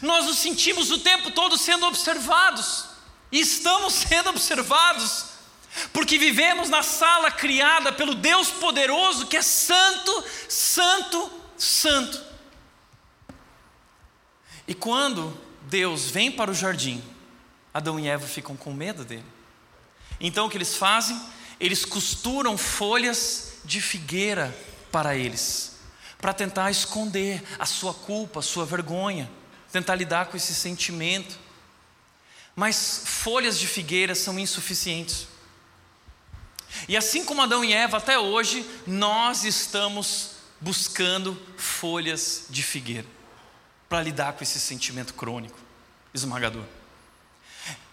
[0.00, 2.86] Nós nos sentimos o tempo todo sendo observados,
[3.32, 5.24] e estamos sendo observados,
[5.92, 12.30] porque vivemos na sala criada pelo Deus poderoso que é santo, santo, santo.
[14.68, 17.02] E quando Deus vem para o jardim,
[17.72, 19.24] Adão e Eva ficam com medo dele.
[20.20, 21.20] Então o que eles fazem?
[21.58, 24.56] Eles costuram folhas de figueira
[24.90, 25.76] para eles,
[26.20, 29.30] para tentar esconder a sua culpa, a sua vergonha,
[29.70, 31.38] tentar lidar com esse sentimento.
[32.56, 35.28] Mas folhas de figueira são insuficientes.
[36.88, 43.19] E assim como Adão e Eva, até hoje, nós estamos buscando folhas de figueira
[43.90, 45.58] para lidar com esse sentimento crônico,
[46.14, 46.62] esmagador.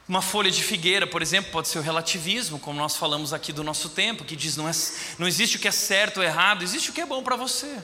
[0.07, 3.63] Uma folha de figueira, por exemplo, pode ser o relativismo, como nós falamos aqui do
[3.63, 4.71] nosso tempo, que diz não, é,
[5.17, 7.81] não existe o que é certo ou errado, existe o que é bom para você.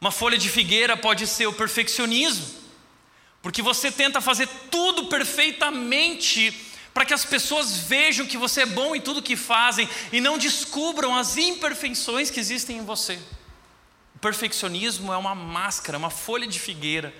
[0.00, 2.46] Uma folha de figueira pode ser o perfeccionismo,
[3.42, 6.50] porque você tenta fazer tudo perfeitamente
[6.94, 10.38] para que as pessoas vejam que você é bom em tudo que fazem e não
[10.38, 13.20] descubram as imperfeições que existem em você
[14.24, 17.12] perfeccionismo é uma máscara, uma folha de figueira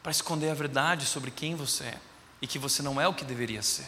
[0.00, 1.98] para esconder a verdade sobre quem você é
[2.40, 3.86] e que você não é o que deveria ser.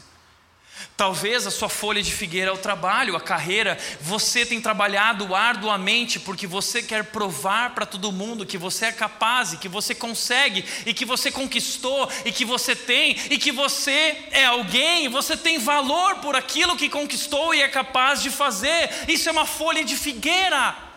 [0.96, 3.78] Talvez a sua folha de figueira é o trabalho, a carreira.
[4.00, 9.52] Você tem trabalhado arduamente porque você quer provar para todo mundo que você é capaz
[9.52, 14.26] e que você consegue e que você conquistou e que você tem e que você
[14.32, 18.90] é alguém, você tem valor por aquilo que conquistou e é capaz de fazer.
[19.06, 20.92] Isso é uma folha de figueira.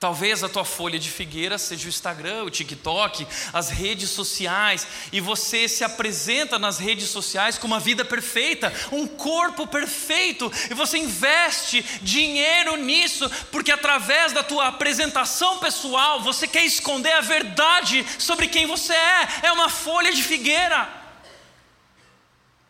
[0.00, 5.20] Talvez a tua folha de figueira seja o Instagram, o TikTok, as redes sociais, e
[5.20, 10.98] você se apresenta nas redes sociais com uma vida perfeita, um corpo perfeito, e você
[10.98, 18.46] investe dinheiro nisso, porque através da tua apresentação pessoal, você quer esconder a verdade sobre
[18.46, 20.88] quem você é, é uma folha de figueira.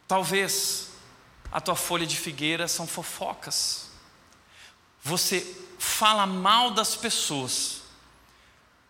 [0.06, 0.88] Talvez
[1.52, 3.90] a tua folha de figueira são fofocas.
[5.04, 5.46] Você
[5.88, 7.82] fala mal das pessoas.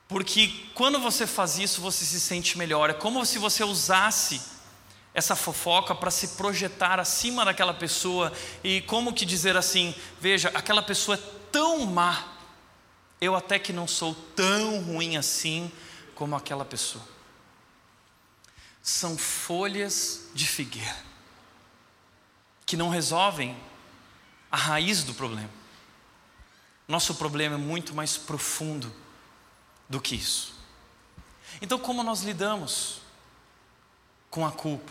[0.08, 2.90] Porque quando você faz isso, você se sente melhor.
[2.90, 4.40] É como se você usasse
[5.14, 8.32] essa fofoca para se projetar acima daquela pessoa
[8.62, 12.24] e como que dizer assim, veja, aquela pessoa é tão má.
[13.20, 15.70] Eu até que não sou tão ruim assim
[16.14, 17.04] como aquela pessoa.
[18.82, 21.08] São folhas de figueira
[22.64, 23.56] que não resolvem
[24.50, 25.50] a raiz do problema.
[26.88, 28.90] Nosso problema é muito mais profundo
[29.86, 30.54] do que isso.
[31.60, 33.02] Então, como nós lidamos
[34.30, 34.90] com a culpa?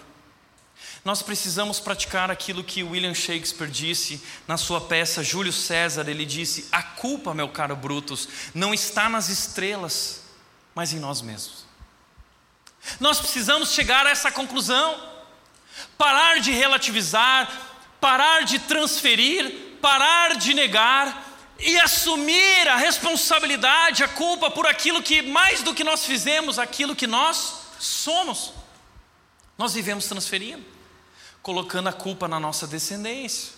[1.03, 6.07] Nós precisamos praticar aquilo que William Shakespeare disse na sua peça Júlio César.
[6.07, 10.21] Ele disse: A culpa, meu caro Brutus, não está nas estrelas,
[10.75, 11.65] mas em nós mesmos.
[12.99, 15.01] Nós precisamos chegar a essa conclusão,
[15.97, 17.51] parar de relativizar,
[17.99, 21.26] parar de transferir, parar de negar
[21.59, 26.95] e assumir a responsabilidade, a culpa por aquilo que, mais do que nós fizemos, aquilo
[26.95, 28.53] que nós somos.
[29.57, 30.63] Nós vivemos transferindo,
[31.41, 33.56] colocando a culpa na nossa descendência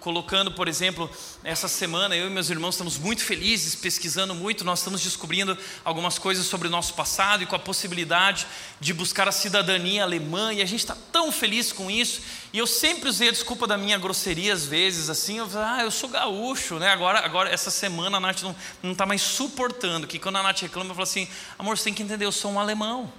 [0.00, 1.10] colocando, por exemplo,
[1.42, 6.18] essa semana, eu e meus irmãos estamos muito felizes, pesquisando muito, nós estamos descobrindo algumas
[6.18, 8.46] coisas sobre o nosso passado e com a possibilidade
[8.78, 12.20] de buscar a cidadania alemã, e a gente está tão feliz com isso.
[12.52, 15.90] E eu sempre usei a desculpa da minha grosseria às vezes, assim, eu ah, eu
[15.90, 16.88] sou gaúcho, né?
[16.90, 18.42] Agora, agora essa semana a Nath
[18.82, 21.94] não está mais suportando, que quando a Nath reclama, eu falo assim, amor, você tem
[21.94, 23.12] que entender, eu sou um alemão.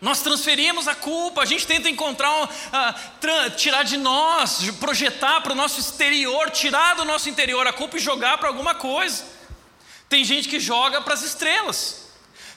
[0.00, 5.56] Nós transferimos a culpa, a gente tenta encontrar, uh, tirar de nós, projetar para o
[5.56, 9.24] nosso exterior, tirar do nosso interior a culpa e jogar para alguma coisa.
[10.08, 12.06] Tem gente que joga para as estrelas.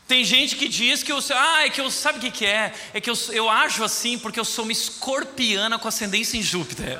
[0.08, 2.73] Tem gente que diz que eu, ah, é que eu, sabe o que, que é?
[2.93, 6.99] É que eu, eu ajo assim porque eu sou uma escorpiana com ascendência em Júpiter.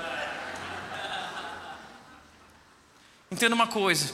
[3.30, 4.13] Entenda uma coisa,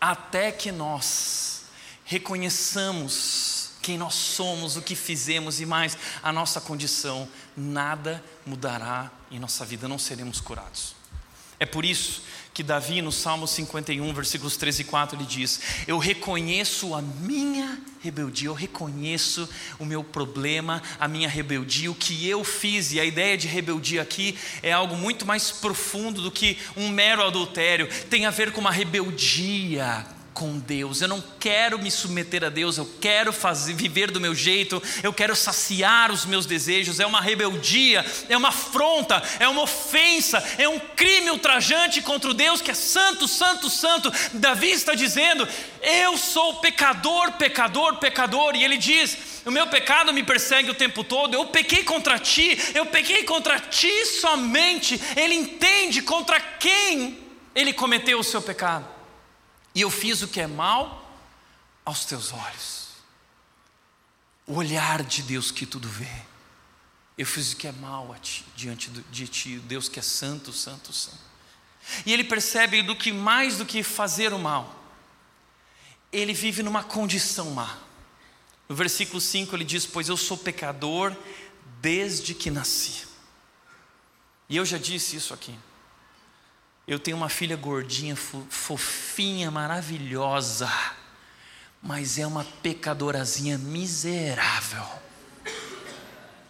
[0.00, 1.64] até que nós
[2.04, 3.51] reconheçamos
[3.82, 9.64] quem nós somos, o que fizemos e mais a nossa condição, nada mudará em nossa
[9.64, 10.94] vida, não seremos curados.
[11.58, 15.96] É por isso que Davi, no Salmo 51, versículos 13 e 4, ele diz: Eu
[15.96, 22.42] reconheço a minha rebeldia, eu reconheço o meu problema, a minha rebeldia, o que eu
[22.42, 26.88] fiz, e a ideia de rebeldia aqui é algo muito mais profundo do que um
[26.88, 31.00] mero adultério, tem a ver com uma rebeldia com Deus.
[31.00, 35.12] Eu não quero me submeter a Deus, eu quero fazer viver do meu jeito, eu
[35.12, 37.00] quero saciar os meus desejos.
[37.00, 42.34] É uma rebeldia, é uma afronta, é uma ofensa, é um crime ultrajante contra o
[42.34, 44.12] Deus que é santo, santo, santo.
[44.34, 45.46] Davi está dizendo:
[45.82, 51.02] "Eu sou pecador, pecador, pecador", e ele diz: o meu pecado me persegue o tempo
[51.02, 55.00] todo, eu pequei contra ti, eu pequei contra ti somente.
[55.16, 57.18] Ele entende contra quem
[57.54, 58.91] ele cometeu o seu pecado.
[59.74, 61.10] E eu fiz o que é mal
[61.84, 62.88] aos teus olhos.
[64.46, 66.10] O olhar de Deus que tudo vê.
[67.16, 70.52] Eu fiz o que é mal a ti, diante de ti, Deus que é santo,
[70.52, 71.32] santo, santo.
[72.06, 74.82] E ele percebe do que mais do que fazer o mal,
[76.12, 77.78] ele vive numa condição má.
[78.68, 81.14] No versículo 5 ele diz: Pois eu sou pecador
[81.80, 83.06] desde que nasci.
[84.48, 85.54] E eu já disse isso aqui.
[86.86, 90.70] Eu tenho uma filha gordinha, fofinha, maravilhosa,
[91.80, 94.84] mas é uma pecadorazinha miserável.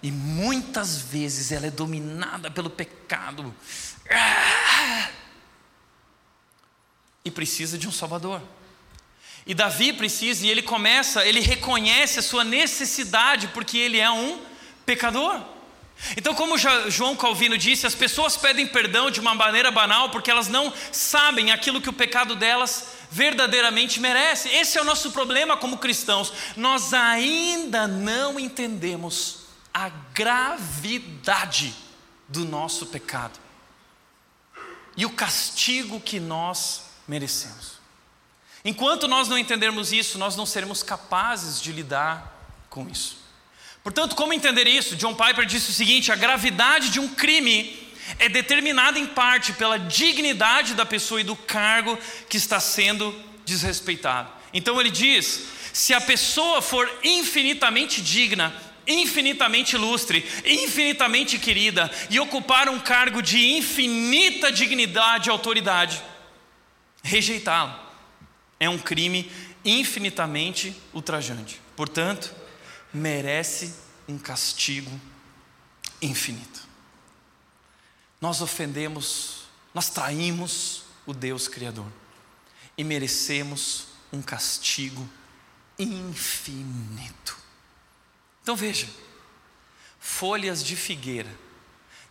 [0.02, 3.54] E muitas vezes ela é dominada pelo pecado.
[7.24, 8.42] E precisa de um Salvador.
[9.46, 14.40] E Davi precisa, e ele começa, ele reconhece a sua necessidade, porque ele é um
[14.86, 15.51] pecador.
[16.16, 20.48] Então, como João Calvino disse, as pessoas pedem perdão de uma maneira banal porque elas
[20.48, 24.48] não sabem aquilo que o pecado delas verdadeiramente merece.
[24.48, 26.32] Esse é o nosso problema como cristãos.
[26.56, 31.74] Nós ainda não entendemos a gravidade
[32.28, 33.38] do nosso pecado
[34.96, 37.80] e o castigo que nós merecemos.
[38.64, 43.21] Enquanto nós não entendermos isso, nós não seremos capazes de lidar com isso.
[43.82, 44.96] Portanto, como entender isso?
[44.96, 47.78] John Piper disse o seguinte: a gravidade de um crime
[48.18, 53.14] é determinada em parte pela dignidade da pessoa e do cargo que está sendo
[53.44, 54.30] desrespeitado.
[54.52, 58.54] Então ele diz: se a pessoa for infinitamente digna,
[58.86, 66.02] infinitamente ilustre, infinitamente querida e ocupar um cargo de infinita dignidade e autoridade,
[67.02, 67.74] rejeitá-lo
[68.60, 69.30] é um crime
[69.64, 71.60] infinitamente ultrajante.
[71.74, 72.32] Portanto,
[72.92, 73.74] merece
[74.08, 74.90] um castigo
[76.00, 76.66] infinito.
[78.20, 81.90] Nós ofendemos, nós traímos o Deus Criador
[82.76, 85.08] e merecemos um castigo
[85.78, 87.36] infinito.
[88.42, 88.88] Então veja,
[89.98, 91.30] folhas de figueira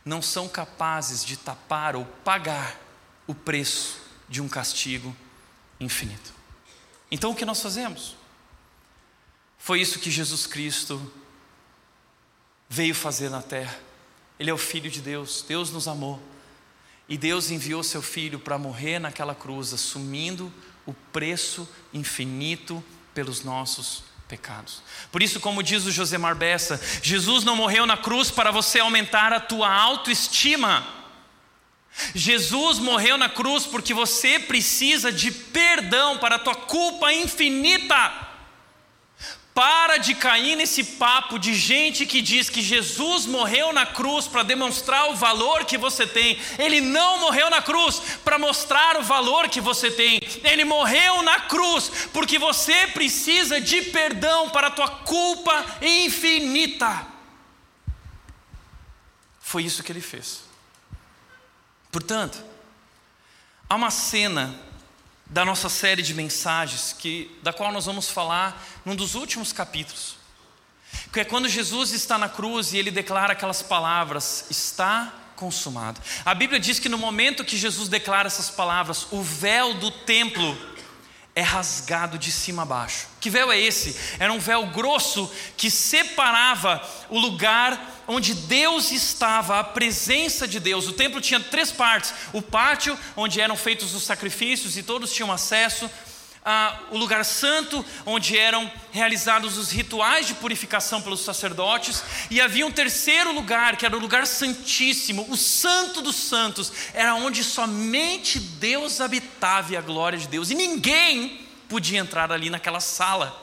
[0.04, 2.78] não são capazes de tapar ou pagar
[3.28, 5.16] o preço de um castigo
[5.80, 6.34] infinito.
[7.10, 8.16] Então o que nós fazemos?
[9.62, 11.00] Foi isso que Jesus Cristo
[12.68, 13.78] veio fazer na terra.
[14.40, 16.20] Ele é o Filho de Deus, Deus nos amou.
[17.08, 20.52] E Deus enviou seu Filho para morrer naquela cruz, assumindo
[20.84, 22.84] o preço infinito
[23.14, 24.82] pelos nossos pecados.
[25.12, 29.32] Por isso, como diz o Josemar Bessa, Jesus não morreu na cruz para você aumentar
[29.32, 30.88] a tua autoestima.
[32.16, 38.31] Jesus morreu na cruz porque você precisa de perdão para a tua culpa infinita.
[39.54, 44.44] Para de cair nesse papo de gente que diz que Jesus morreu na cruz para
[44.44, 46.40] demonstrar o valor que você tem.
[46.58, 50.22] Ele não morreu na cruz para mostrar o valor que você tem.
[50.44, 57.08] Ele morreu na cruz porque você precisa de perdão para a tua culpa infinita.
[59.42, 60.46] Foi isso que ele fez.
[61.92, 62.42] Portanto,
[63.70, 64.58] há uma cena
[65.32, 70.18] da nossa série de mensagens, que, da qual nós vamos falar num dos últimos capítulos.
[71.12, 76.02] Que é quando Jesus está na cruz e ele declara aquelas palavras: está consumado.
[76.26, 80.58] A Bíblia diz que no momento que Jesus declara essas palavras, o véu do templo
[81.34, 83.08] é rasgado de cima a baixo.
[83.22, 83.98] Que véu é esse?
[84.20, 90.88] Era um véu grosso que separava o lugar onde Deus estava, a presença de Deus.
[90.88, 95.32] O templo tinha três partes: o pátio, onde eram feitos os sacrifícios e todos tinham
[95.32, 95.90] acesso.
[96.44, 102.66] Ah, o lugar santo, onde eram realizados os rituais de purificação pelos sacerdotes, e havia
[102.66, 108.40] um terceiro lugar, que era o lugar santíssimo, o Santo dos Santos, era onde somente
[108.40, 113.40] Deus habitava e a glória de Deus, e ninguém podia entrar ali naquela sala.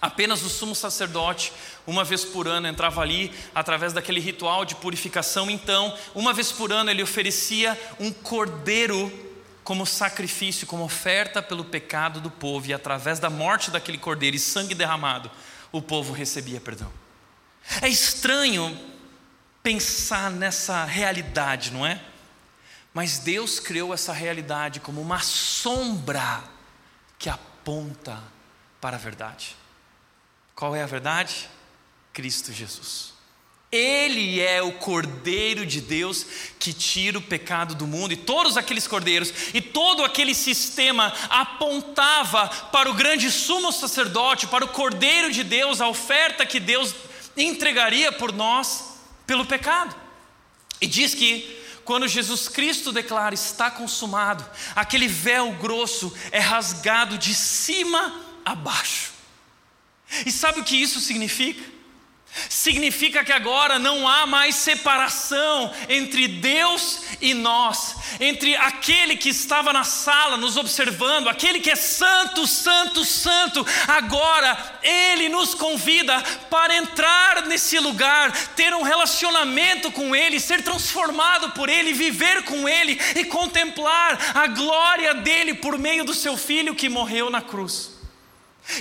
[0.00, 1.50] Apenas o sumo sacerdote,
[1.86, 5.50] uma vez por ano, entrava ali através daquele ritual de purificação.
[5.50, 9.12] Então, uma vez por ano, ele oferecia um cordeiro
[9.62, 14.40] como sacrifício, como oferta pelo pecado do povo, e através da morte daquele cordeiro e
[14.40, 15.30] sangue derramado,
[15.72, 16.92] o povo recebia perdão.
[17.80, 18.78] É estranho
[19.62, 22.00] pensar nessa realidade, não é?
[22.92, 26.44] Mas Deus criou essa realidade como uma sombra
[27.18, 28.22] que aponta
[28.80, 29.56] para a verdade.
[30.54, 31.48] Qual é a verdade?
[32.14, 33.12] Cristo Jesus.
[33.70, 36.24] Ele é o Cordeiro de Deus
[36.60, 42.46] que tira o pecado do mundo, e todos aqueles cordeiros e todo aquele sistema apontava
[42.70, 46.94] para o grande sumo sacerdote, para o Cordeiro de Deus, a oferta que Deus
[47.36, 48.94] entregaria por nós
[49.26, 49.96] pelo pecado.
[50.80, 57.34] E diz que quando Jesus Cristo declara está consumado, aquele véu grosso é rasgado de
[57.34, 59.12] cima a baixo.
[60.24, 61.73] E sabe o que isso significa?
[62.48, 69.72] Significa que agora não há mais separação entre Deus e nós, entre aquele que estava
[69.72, 73.64] na sala nos observando, aquele que é santo, santo, santo.
[73.86, 76.20] Agora ele nos convida
[76.50, 82.68] para entrar nesse lugar, ter um relacionamento com ele, ser transformado por ele, viver com
[82.68, 87.93] ele e contemplar a glória dele por meio do seu filho que morreu na cruz.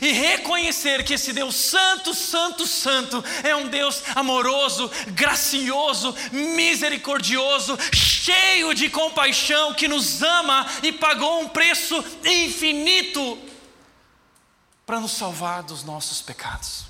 [0.02, 8.74] E reconhecer que esse Deus Santo, Santo, Santo é um Deus amoroso, gracioso, misericordioso, cheio
[8.74, 13.38] de compaixão, que nos ama e pagou um preço infinito
[14.86, 16.86] para nos salvar dos nossos pecados.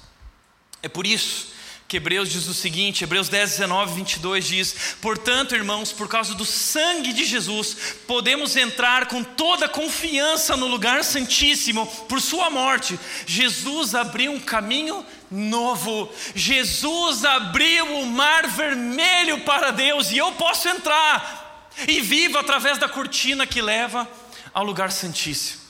[0.81, 1.52] É por isso
[1.93, 6.43] que Hebreus diz o seguinte, Hebreus 10, 19, 22 diz: Portanto, irmãos, por causa do
[6.43, 7.77] sangue de Jesus,
[8.07, 12.99] podemos entrar com toda confiança no lugar santíssimo por Sua morte.
[13.27, 20.67] Jesus abriu um caminho novo, Jesus abriu o mar vermelho para Deus e eu posso
[20.67, 24.09] entrar e vivo através da cortina que leva
[24.51, 25.62] ao lugar santíssimo.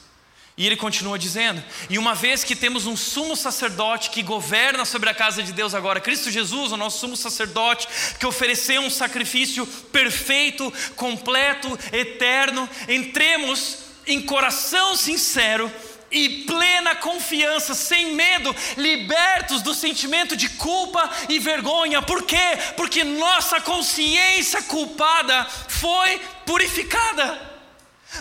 [0.56, 5.10] E ele continua dizendo: e uma vez que temos um sumo sacerdote que governa sobre
[5.10, 7.88] a casa de Deus agora, Cristo Jesus, o nosso sumo sacerdote,
[8.20, 15.72] que ofereceu um sacrifício perfeito, completo, eterno, entremos em coração sincero
[16.12, 22.04] e plena confiança, sem medo, libertos do sentimento de culpa e vergonha.
[22.04, 22.60] Por quê?
[22.78, 27.42] Porque nossa consciência culpada foi purificada.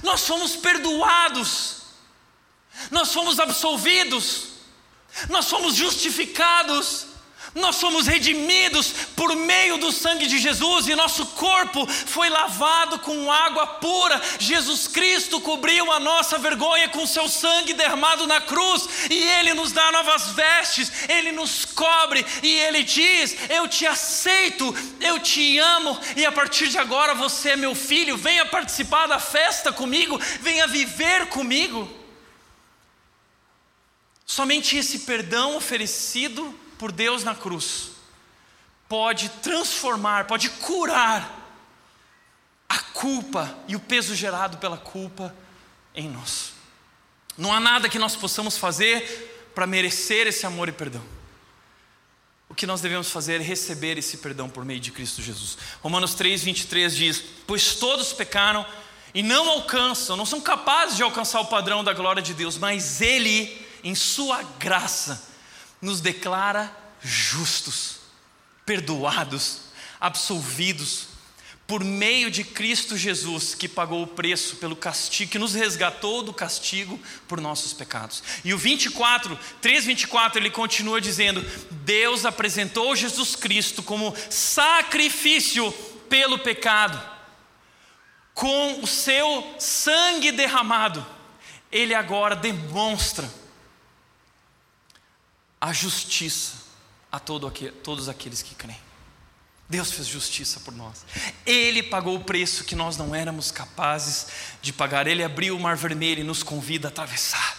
[0.03, 1.82] Nós fomos perdoados
[2.91, 4.49] nós fomos absolvidos,
[5.29, 7.07] nós fomos justificados,
[7.55, 13.31] nós somos redimidos por meio do sangue de Jesus e nosso corpo foi lavado com
[13.31, 14.21] água pura.
[14.39, 19.71] Jesus Cristo cobriu a nossa vergonha com seu sangue derramado na cruz e ele nos
[19.71, 25.99] dá novas vestes, ele nos cobre e ele diz: Eu te aceito, eu te amo
[26.17, 28.17] e a partir de agora você é meu filho.
[28.17, 32.02] Venha participar da festa comigo, venha viver comigo.
[34.27, 37.91] Somente esse perdão oferecido por Deus na cruz
[38.89, 41.41] pode transformar, pode curar
[42.69, 45.35] a culpa e o peso gerado pela culpa
[45.95, 46.53] em nós.
[47.37, 51.03] Não há nada que nós possamos fazer para merecer esse amor e perdão.
[52.49, 55.57] O que nós devemos fazer é receber esse perdão por meio de Cristo Jesus.
[55.81, 58.67] Romanos 3, 23 diz: Pois todos pecaram
[59.15, 63.01] e não alcançam, não são capazes de alcançar o padrão da glória de Deus, mas
[63.01, 65.29] Ele em Sua graça,
[65.81, 67.97] nos declara justos,
[68.65, 69.63] perdoados,
[70.01, 71.09] absolvidos,
[71.67, 76.33] por meio de Cristo Jesus, que pagou o preço pelo castigo, que nos resgatou do
[76.33, 78.23] castigo por nossos pecados.
[78.45, 85.73] E o 24, 3:24, ele continua dizendo: Deus apresentou Jesus Cristo como sacrifício
[86.11, 87.03] pelo pecado,
[88.35, 91.05] com o seu sangue derramado.
[91.71, 93.42] Ele agora demonstra
[95.63, 96.57] a justiça
[97.11, 97.49] a todo,
[97.85, 98.81] todos aqueles que creem.
[99.69, 101.07] Deus fez justiça por nós.
[101.47, 104.27] Ele pagou o preço que nós não éramos capazes
[104.61, 105.07] de pagar.
[105.07, 107.57] Ele abriu o mar vermelho e nos convida a atravessar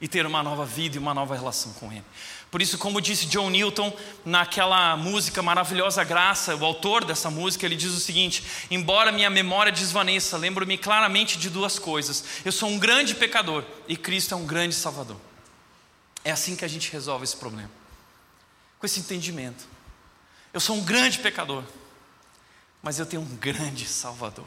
[0.00, 2.04] e ter uma nova vida e uma nova relação com Ele.
[2.50, 7.76] Por isso, como disse John Newton naquela música maravilhosa Graça, o autor dessa música, ele
[7.76, 12.24] diz o seguinte: Embora minha memória desvaneça, lembro-me claramente de duas coisas.
[12.44, 15.29] Eu sou um grande pecador e Cristo é um grande Salvador.
[16.24, 17.70] É assim que a gente resolve esse problema,
[18.78, 19.66] com esse entendimento.
[20.52, 21.64] Eu sou um grande pecador,
[22.82, 24.46] mas eu tenho um grande Salvador.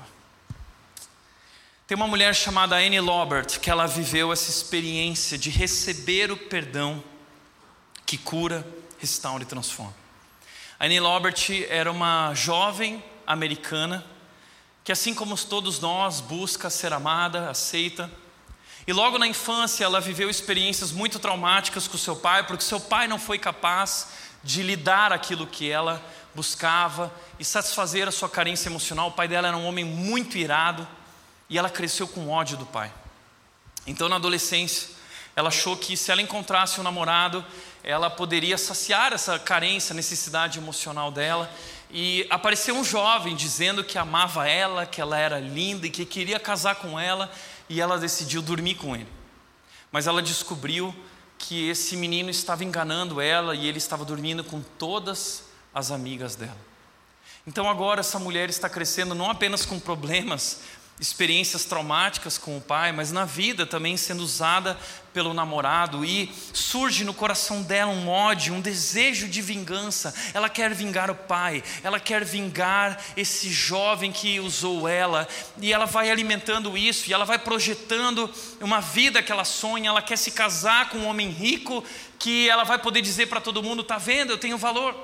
[1.87, 7.03] Tem uma mulher chamada Annie Lobert que ela viveu essa experiência de receber o perdão
[8.05, 8.65] que cura,
[8.99, 9.93] restaura e transforma.
[10.79, 14.05] Annie Lobert era uma jovem americana
[14.83, 18.11] que, assim como todos nós, busca ser amada, aceita.
[18.85, 23.07] E logo na infância ela viveu experiências muito traumáticas com seu pai, porque seu pai
[23.07, 24.09] não foi capaz
[24.43, 26.03] de lhe dar aquilo que ela
[26.35, 29.09] buscava e satisfazer a sua carência emocional.
[29.09, 30.87] O pai dela era um homem muito irado
[31.49, 32.91] e ela cresceu com ódio do pai.
[33.85, 34.89] Então, na adolescência,
[35.35, 37.45] ela achou que se ela encontrasse um namorado,
[37.83, 41.49] ela poderia saciar essa carência, necessidade emocional dela.
[41.91, 46.39] E apareceu um jovem dizendo que amava ela, que ela era linda e que queria
[46.39, 47.31] casar com ela,
[47.73, 49.09] e ela decidiu dormir com ele.
[49.91, 50.95] Mas ela descobriu
[51.39, 56.57] que esse menino estava enganando ela e ele estava dormindo com todas as amigas dela.
[57.47, 60.61] Então agora essa mulher está crescendo não apenas com problemas
[61.03, 64.77] experiências traumáticas com o pai, mas na vida também sendo usada
[65.13, 70.15] pelo namorado e surge no coração dela um ódio, um desejo de vingança.
[70.33, 75.27] Ela quer vingar o pai, ela quer vingar esse jovem que usou ela,
[75.59, 79.89] e ela vai alimentando isso, e ela vai projetando uma vida que ela sonha.
[79.89, 81.83] Ela quer se casar com um homem rico
[82.17, 84.31] que ela vai poder dizer para todo mundo: "Tá vendo?
[84.31, 84.95] Eu tenho valor".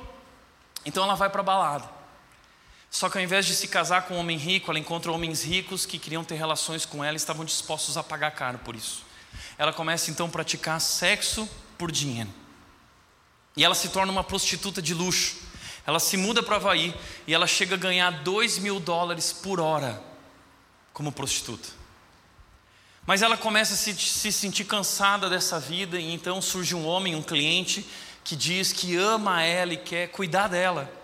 [0.86, 1.99] Então ela vai para a balada.
[2.92, 5.86] Só que ao invés de se casar com um homem rico, ela encontra homens ricos
[5.86, 9.04] que queriam ter relações com ela e estavam dispostos a pagar caro por isso.
[9.58, 12.30] Ela começa então a praticar sexo por dinheiro.
[13.56, 15.38] E ela se torna uma prostituta de luxo.
[15.86, 16.94] Ela se muda para Havaí
[17.28, 20.02] e ela chega a ganhar 2 mil dólares por hora
[20.92, 21.70] como prostituta.
[23.06, 27.16] Mas ela começa a se, se sentir cansada dessa vida e então surge um homem,
[27.16, 27.86] um cliente,
[28.24, 30.99] que diz que ama ela e quer cuidar dela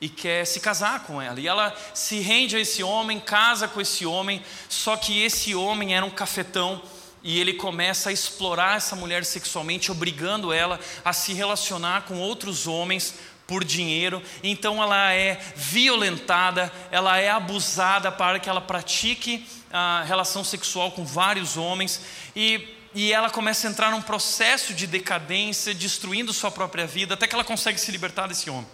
[0.00, 1.40] e quer se casar com ela.
[1.40, 5.94] E ela se rende a esse homem, casa com esse homem, só que esse homem
[5.94, 6.82] era um cafetão
[7.22, 12.66] e ele começa a explorar essa mulher sexualmente, obrigando ela a se relacionar com outros
[12.66, 13.14] homens
[13.46, 14.22] por dinheiro.
[14.42, 21.04] Então ela é violentada, ela é abusada para que ela pratique a relação sexual com
[21.04, 22.00] vários homens
[22.36, 27.26] e e ela começa a entrar num processo de decadência, destruindo sua própria vida, até
[27.26, 28.68] que ela consegue se libertar desse homem.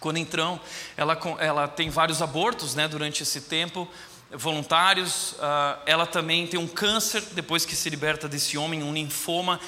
[0.00, 0.18] Quando
[0.96, 3.88] ela, ela tem vários abortos né, durante esse tempo,
[4.30, 5.32] voluntários.
[5.32, 9.60] Uh, ela também tem um câncer, depois que se liberta desse homem, um linfoma,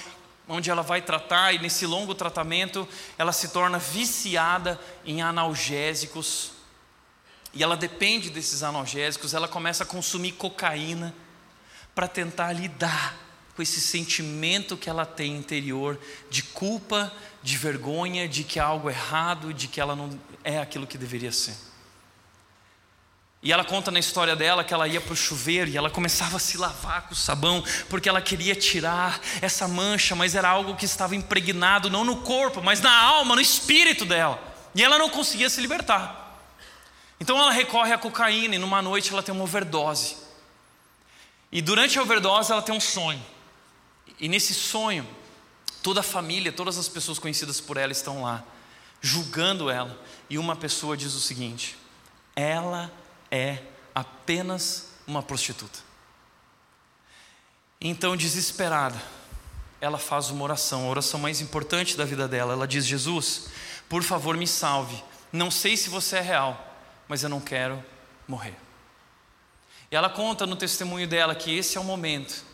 [0.48, 6.52] onde ela vai tratar, e nesse longo tratamento, ela se torna viciada em analgésicos.
[7.54, 11.14] E ela depende desses analgésicos, ela começa a consumir cocaína
[11.94, 13.16] para tentar lidar
[13.54, 15.98] com esse sentimento que ela tem interior
[16.30, 17.12] de culpa,
[17.42, 21.32] de vergonha, de que há algo errado, de que ela não é aquilo que deveria
[21.32, 21.56] ser.
[23.42, 26.36] E ela conta na história dela que ela ia para o chuveiro e ela começava
[26.36, 30.84] a se lavar com sabão, porque ela queria tirar essa mancha, mas era algo que
[30.84, 34.38] estava impregnado não no corpo, mas na alma, no espírito dela.
[34.74, 36.38] E ela não conseguia se libertar.
[37.18, 40.16] Então ela recorre à cocaína e numa noite ela tem uma overdose.
[41.50, 43.24] E durante a overdose ela tem um sonho.
[44.18, 45.08] E nesse sonho,
[45.82, 48.44] toda a família, todas as pessoas conhecidas por ela estão lá,
[49.00, 49.98] julgando ela.
[50.28, 51.76] E uma pessoa diz o seguinte:
[52.34, 52.90] ela
[53.30, 53.58] é
[53.94, 55.78] apenas uma prostituta.
[57.80, 59.00] Então, desesperada,
[59.80, 62.52] ela faz uma oração, a oração mais importante da vida dela.
[62.52, 63.48] Ela diz: Jesus,
[63.88, 65.02] por favor, me salve.
[65.32, 66.76] Não sei se você é real,
[67.08, 67.82] mas eu não quero
[68.26, 68.56] morrer.
[69.90, 72.44] E ela conta no testemunho dela que esse é o momento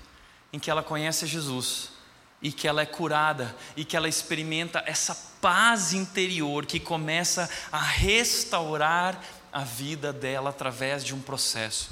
[0.52, 1.95] em que ela conhece Jesus
[2.40, 7.80] e que ela é curada e que ela experimenta essa paz interior que começa a
[7.80, 9.20] restaurar
[9.52, 11.90] a vida dela através de um processo.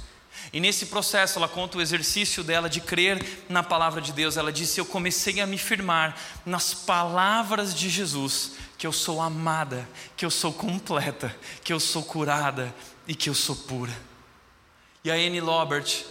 [0.53, 4.37] E nesse processo, ela conta o exercício dela de crer na palavra de Deus.
[4.37, 9.89] Ela disse: Eu comecei a me firmar nas palavras de Jesus, que eu sou amada,
[10.17, 12.75] que eu sou completa, que eu sou curada
[13.07, 13.97] e que eu sou pura.
[15.03, 16.05] E a Anne Lobert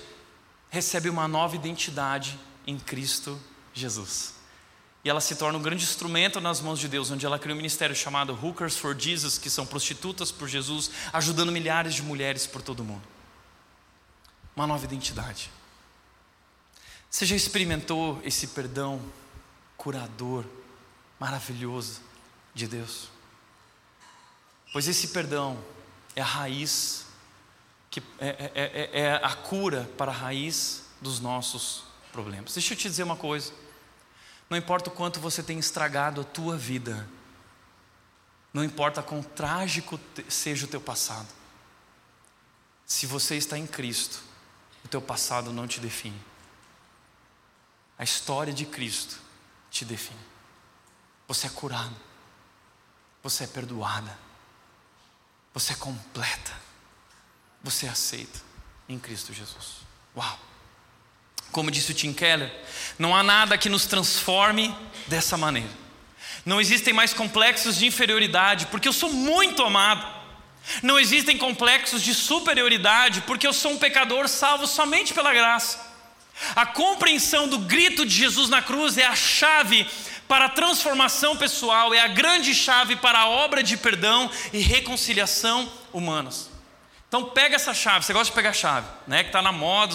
[0.69, 3.39] recebe uma nova identidade em Cristo
[3.73, 4.33] Jesus.
[5.03, 7.57] E ela se torna um grande instrumento nas mãos de Deus, onde ela cria um
[7.57, 12.61] ministério chamado Hookers for Jesus, que são prostitutas por Jesus, ajudando milhares de mulheres por
[12.61, 13.03] todo o mundo.
[14.55, 15.51] Uma nova identidade.
[17.09, 19.01] Você já experimentou esse perdão
[19.75, 20.45] curador,
[21.19, 21.99] maravilhoso
[22.53, 23.09] de Deus?
[24.71, 25.63] Pois esse perdão
[26.15, 27.05] é a raiz,
[27.91, 32.53] que é, é, é, é a cura para a raiz dos nossos problemas.
[32.53, 33.51] Deixa eu te dizer uma coisa.
[34.53, 37.09] Não importa o quanto você tem estragado a tua vida,
[38.53, 39.99] não importa quão trágico
[40.29, 41.27] seja o teu passado,
[42.85, 44.21] se você está em Cristo,
[44.85, 46.21] o teu passado não te define.
[47.97, 49.17] A história de Cristo
[49.71, 50.23] te define.
[51.27, 51.95] Você é curado,
[53.23, 54.15] você é perdoada,
[55.51, 56.53] você é completa,
[57.63, 58.39] você é aceita
[58.87, 59.77] em Cristo Jesus.
[60.15, 60.52] Uau!
[61.53, 62.51] Como disse o Tim Keller,
[62.97, 64.75] não há nada que nos transforme
[65.07, 65.69] dessa maneira.
[66.43, 70.05] Não existem mais complexos de inferioridade, porque eu sou muito amado.
[70.81, 75.79] Não existem complexos de superioridade, porque eu sou um pecador salvo somente pela graça.
[76.55, 79.87] A compreensão do grito de Jesus na cruz é a chave
[80.27, 85.71] para a transformação pessoal, é a grande chave para a obra de perdão e reconciliação
[85.93, 86.52] humanas.
[87.13, 89.21] Então pega essa chave, você gosta de pegar chave, né?
[89.21, 89.93] Que está na moda,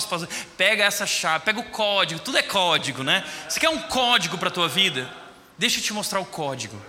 [0.57, 3.29] pega essa chave, pega o código, tudo é código, né?
[3.49, 5.13] Você quer um código para a tua vida?
[5.59, 6.81] Deixa eu te mostrar o código.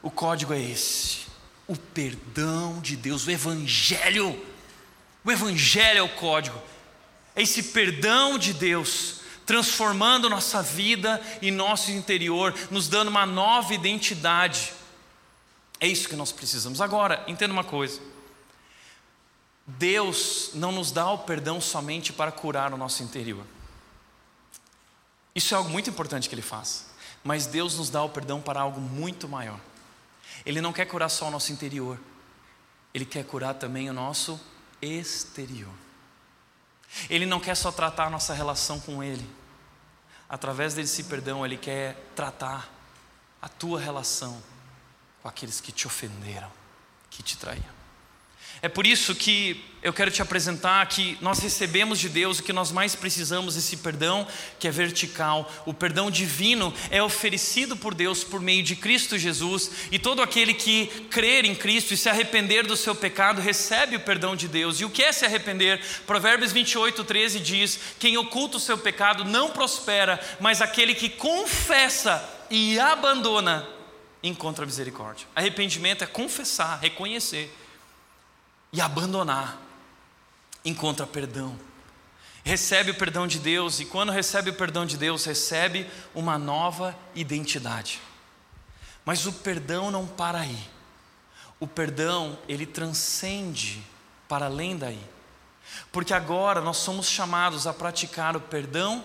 [0.00, 1.26] O código é esse:
[1.66, 4.40] o perdão de Deus, o Evangelho.
[5.24, 6.62] O Evangelho é o código.
[7.34, 13.74] É esse perdão de Deus transformando nossa vida e nosso interior, nos dando uma nova
[13.74, 14.72] identidade.
[15.80, 16.80] É isso que nós precisamos.
[16.80, 18.00] Agora, entenda uma coisa.
[19.66, 23.44] Deus não nos dá o perdão somente para curar o nosso interior.
[25.34, 26.86] Isso é algo muito importante que Ele faz.
[27.24, 29.58] Mas Deus nos dá o perdão para algo muito maior.
[30.44, 31.98] Ele não quer curar só o nosso interior,
[32.94, 34.40] Ele quer curar também o nosso
[34.80, 35.72] exterior.
[37.10, 39.28] Ele não quer só tratar a nossa relação com Ele.
[40.28, 42.68] Através desse perdão, Ele quer tratar
[43.42, 44.40] a tua relação
[45.20, 46.50] com aqueles que te ofenderam,
[47.10, 47.75] que te traíram.
[48.62, 52.52] É por isso que eu quero te apresentar que nós recebemos de Deus o que
[52.52, 54.26] nós mais precisamos, esse perdão
[54.58, 55.48] que é vertical.
[55.64, 60.54] O perdão divino é oferecido por Deus por meio de Cristo Jesus, e todo aquele
[60.54, 64.80] que crer em Cristo e se arrepender do seu pecado recebe o perdão de Deus.
[64.80, 65.80] E o que é se arrepender?
[66.04, 72.28] Provérbios 28, 13 diz: Quem oculta o seu pecado não prospera, mas aquele que confessa
[72.50, 73.68] e abandona
[74.20, 75.28] encontra misericórdia.
[75.36, 77.54] Arrependimento é confessar, reconhecer
[78.76, 79.56] e abandonar,
[80.62, 81.58] encontra perdão.
[82.44, 86.94] Recebe o perdão de Deus, e quando recebe o perdão de Deus, recebe uma nova
[87.14, 88.02] identidade.
[89.02, 90.58] Mas o perdão não para aí.
[91.58, 93.82] O perdão, ele transcende
[94.28, 95.00] para além daí.
[95.90, 99.02] Porque agora nós somos chamados a praticar o perdão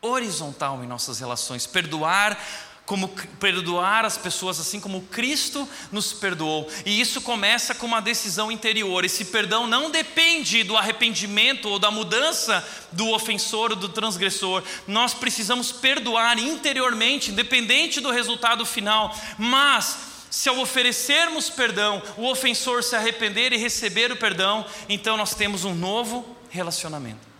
[0.00, 2.38] horizontal em nossas relações, perdoar
[2.86, 3.08] como
[3.40, 6.70] perdoar as pessoas assim como Cristo nos perdoou.
[6.84, 9.04] E isso começa com uma decisão interior.
[9.04, 14.62] Esse perdão não depende do arrependimento ou da mudança do ofensor ou do transgressor.
[14.86, 19.16] Nós precisamos perdoar interiormente, independente do resultado final.
[19.38, 19.96] Mas
[20.30, 25.64] se ao oferecermos perdão, o ofensor se arrepender e receber o perdão, então nós temos
[25.64, 27.34] um novo relacionamento.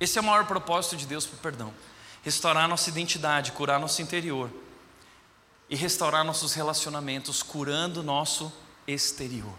[0.00, 1.72] Esse é o maior propósito de Deus para o perdão
[2.22, 4.50] restaurar nossa identidade, curar nosso interior
[5.68, 8.52] e restaurar nossos relacionamentos, curando nosso
[8.86, 9.54] exterior.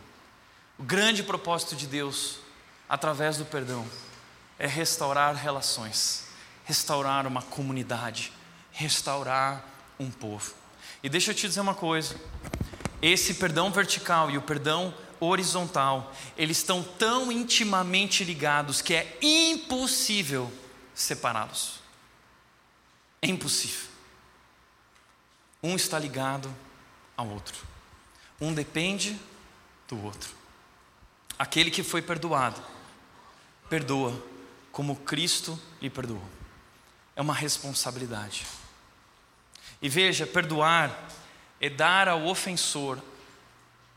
[0.77, 2.39] O grande propósito de Deus,
[2.87, 3.85] através do perdão,
[4.57, 6.23] é restaurar relações,
[6.65, 8.31] restaurar uma comunidade,
[8.71, 9.65] restaurar
[9.99, 10.53] um povo.
[11.03, 12.15] E deixa eu te dizer uma coisa:
[13.01, 20.51] esse perdão vertical e o perdão horizontal, eles estão tão intimamente ligados que é impossível
[20.93, 21.82] separá-los.
[23.23, 23.87] É impossível.
[25.63, 26.53] Um está ligado
[27.15, 27.55] ao outro.
[28.39, 29.17] Um depende
[29.87, 30.29] do outro.
[31.39, 32.61] Aquele que foi perdoado,
[33.69, 34.21] perdoa
[34.73, 36.27] como Cristo lhe perdoou.
[37.15, 38.45] É uma responsabilidade.
[39.81, 41.07] E veja, perdoar
[41.61, 43.01] é dar ao ofensor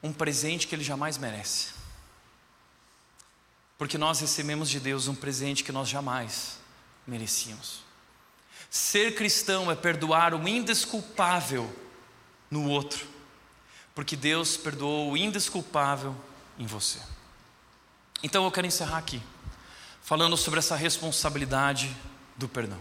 [0.05, 1.71] um presente que ele jamais merece.
[3.77, 6.59] Porque nós recebemos de Deus um presente que nós jamais
[7.05, 7.86] merecíamos.
[8.71, 11.75] Ser cristão é perdoar o indesculpável
[12.51, 13.07] no outro,
[13.95, 16.15] porque Deus perdoou o indesculpável
[16.59, 16.99] em você.
[18.23, 19.21] Então eu quero encerrar aqui,
[20.03, 21.95] falando sobre essa responsabilidade
[22.37, 22.81] do perdão.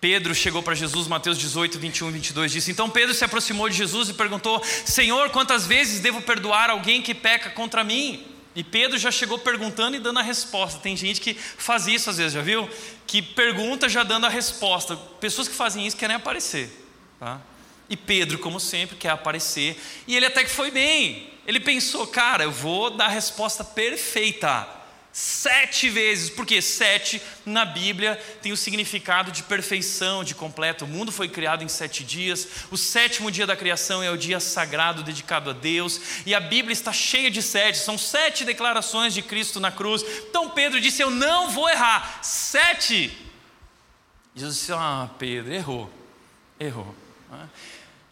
[0.00, 3.76] Pedro chegou para Jesus, Mateus 18, 21 e 22, disse: Então Pedro se aproximou de
[3.76, 8.35] Jesus e perguntou: Senhor, quantas vezes devo perdoar alguém que peca contra mim?
[8.56, 10.80] E Pedro já chegou perguntando e dando a resposta.
[10.80, 12.66] Tem gente que faz isso às vezes, já viu?
[13.06, 14.96] Que pergunta já dando a resposta.
[14.96, 16.70] Pessoas que fazem isso querem aparecer.
[17.20, 17.38] Tá?
[17.90, 19.78] E Pedro, como sempre, quer aparecer.
[20.08, 21.30] E ele até que foi bem.
[21.46, 24.66] Ele pensou, cara, eu vou dar a resposta perfeita.
[25.18, 30.84] Sete vezes, porque sete na Bíblia tem o significado de perfeição, de completo.
[30.84, 34.38] O mundo foi criado em sete dias, o sétimo dia da criação é o dia
[34.38, 39.22] sagrado dedicado a Deus, e a Bíblia está cheia de sete, são sete declarações de
[39.22, 40.02] Cristo na cruz.
[40.28, 43.10] Então Pedro disse: Eu não vou errar, sete.
[44.34, 45.90] Jesus disse: Ah, Pedro, errou,
[46.60, 46.94] errou.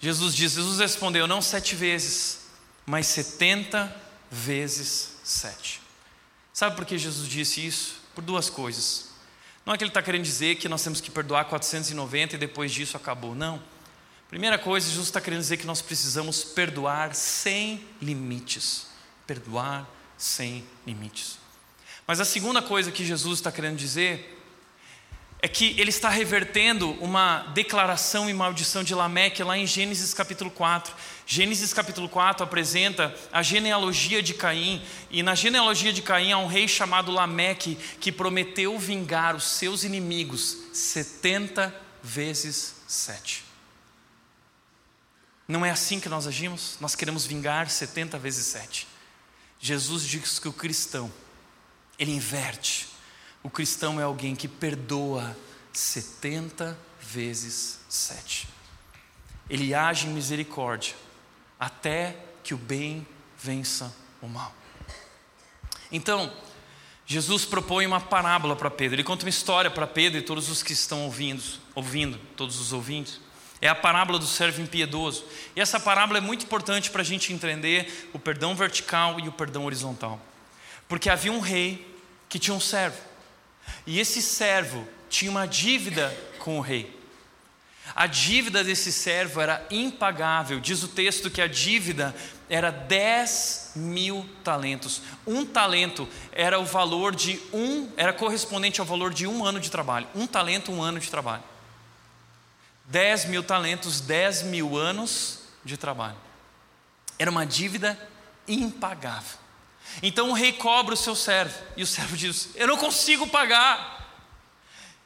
[0.01, 2.47] Jesus disse: Jesus respondeu, não sete vezes,
[2.87, 3.95] mas setenta
[4.31, 5.84] vezes sete.
[6.55, 7.97] Sabe por que Jesus disse isso?
[8.15, 9.09] Por duas coisas.
[9.67, 12.71] Não é que ele está querendo dizer que nós temos que perdoar 490 e depois
[12.71, 13.35] disso acabou.
[13.35, 13.61] Não.
[14.31, 18.87] Primeira coisa, Jesus está querendo dizer que nós precisamos perdoar sem limites.
[19.27, 19.85] Perdoar
[20.17, 21.39] sem limites.
[22.07, 24.41] Mas a segunda coisa que Jesus está querendo dizer
[25.43, 30.53] é que ele está revertendo uma declaração e maldição de Lameque lá em Gênesis capítulo
[30.53, 30.95] 4.
[31.27, 36.47] Gênesis capítulo 4 apresenta a genealogia de Caim, e na genealogia de Caim há um
[36.47, 43.45] rei chamado Lameque que prometeu vingar os seus inimigos 70 vezes 7.
[45.49, 46.77] Não é assim que nós agimos?
[46.81, 48.87] Nós queremos vingar 70 vezes 7.
[49.61, 51.13] Jesus diz que o cristão,
[51.99, 52.95] ele inverte
[53.45, 55.37] o cristão é alguém que perdoa
[55.71, 58.49] 70 vezes 7.
[59.51, 60.95] Ele age em misericórdia
[61.65, 63.07] até que o bem
[63.39, 64.55] vença o mal.
[65.91, 66.31] Então,
[67.07, 68.97] Jesus propõe uma parábola para Pedro.
[68.97, 71.43] Ele conta uma história para Pedro e todos os que estão ouvindo,
[71.75, 73.19] ouvindo, todos os ouvintes.
[73.63, 75.25] É a parábola do servo impiedoso.
[75.57, 79.33] E essa parábola é muito importante para a gente entender o perdão vertical e o
[79.33, 80.21] perdão horizontal.
[80.87, 81.97] Porque havia um rei
[82.29, 83.01] que tinha um servo.
[83.87, 87.04] E esse servo tinha uma dívida com o rei.
[87.93, 90.61] A dívida desse servo era impagável.
[90.61, 92.15] Diz o texto que a dívida
[92.49, 95.03] era 10 mil talentos.
[95.27, 99.71] Um talento era o valor de um, era correspondente ao valor de um ano de
[99.71, 100.07] trabalho.
[100.15, 101.43] Um talento, um ano de trabalho.
[102.87, 106.17] 10 mil talentos, 10 mil anos de trabalho.
[107.19, 107.99] Era uma dívida
[108.47, 109.39] impagável.
[110.03, 113.94] Então o rei cobra o seu servo, e o servo diz: Eu não consigo pagar.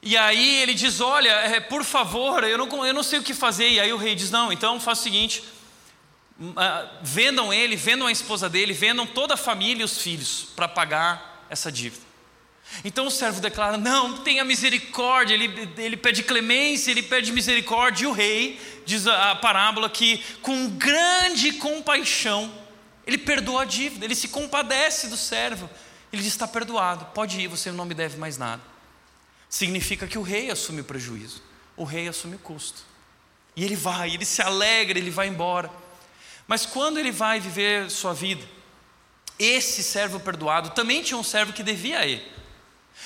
[0.02, 3.34] E aí ele diz: Olha, é, por favor, eu não, eu não sei o que
[3.34, 3.68] fazer.
[3.70, 5.42] E aí o rei diz: Não, então faz o seguinte:
[6.40, 10.68] uh, vendam ele, vendam a esposa dele, vendam toda a família e os filhos para
[10.68, 12.06] pagar essa dívida.
[12.84, 15.34] Então o servo declara: Não, tenha misericórdia.
[15.34, 18.04] Ele, ele pede clemência, ele pede misericórdia.
[18.04, 22.52] E o rei diz a, a parábola que, com grande compaixão,
[23.06, 25.68] ele perdoa a dívida, ele se compadece do servo.
[26.12, 28.62] Ele diz: Está perdoado, pode ir, você não me deve mais nada.
[29.48, 31.42] Significa que o rei assume o prejuízo,
[31.76, 32.82] o rei assume o custo.
[33.56, 35.70] E ele vai, ele se alegra, ele vai embora.
[36.46, 38.44] Mas quando ele vai viver sua vida,
[39.38, 42.26] esse servo perdoado também tinha um servo que devia a ele.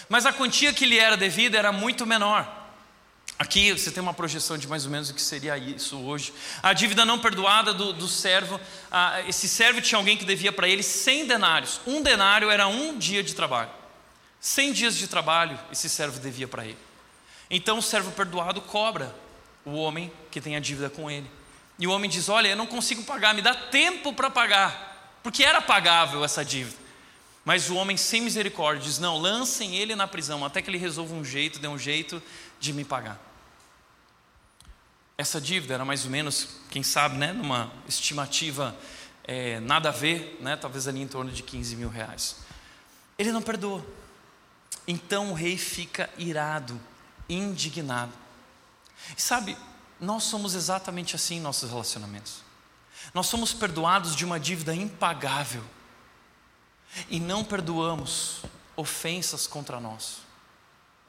[0.09, 2.61] Mas a quantia que lhe era devida era muito menor.
[3.39, 6.33] Aqui você tem uma projeção de mais ou menos o que seria isso hoje.
[6.63, 10.69] A dívida não perdoada do, do servo, ah, esse servo tinha alguém que devia para
[10.69, 11.81] ele 100 denários.
[11.87, 13.71] Um denário era um dia de trabalho.
[14.43, 16.79] 100 dias de trabalho esse servo devia para ele.
[17.49, 19.15] Então o servo perdoado cobra
[19.65, 21.31] o homem que tem a dívida com ele.
[21.79, 25.45] E o homem diz: Olha, eu não consigo pagar, me dá tempo para pagar, porque
[25.45, 26.77] era pagável essa dívida.
[27.45, 31.15] Mas o homem sem misericórdia diz: Não, lancem ele na prisão, até que ele resolva
[31.15, 32.21] um jeito, dê um jeito
[32.59, 33.21] de me pagar.
[35.17, 38.77] Essa dívida era mais ou menos, quem sabe, né, numa estimativa
[39.23, 42.39] é, nada a ver, né, talvez ali em torno de 15 mil reais.
[43.17, 44.02] Ele não perdoa.
[44.87, 46.81] Então o rei fica irado,
[47.29, 48.13] indignado.
[49.17, 49.57] E sabe,
[50.01, 52.43] nós somos exatamente assim em nossos relacionamentos.
[53.15, 55.65] Nós somos perdoados de uma dívida impagável.
[57.09, 58.43] E não perdoamos
[58.77, 60.19] ofensas contra nós,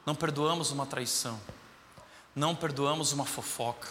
[0.05, 1.39] não perdoamos uma traição,
[2.35, 3.89] não perdoamos uma fofoca,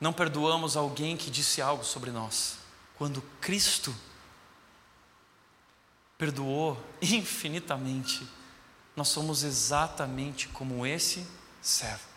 [0.00, 2.58] não perdoamos alguém que disse algo sobre nós,
[2.96, 3.94] quando Cristo
[6.16, 8.26] perdoou infinitamente,
[9.00, 11.26] nós somos exatamente como esse
[11.62, 12.10] servo.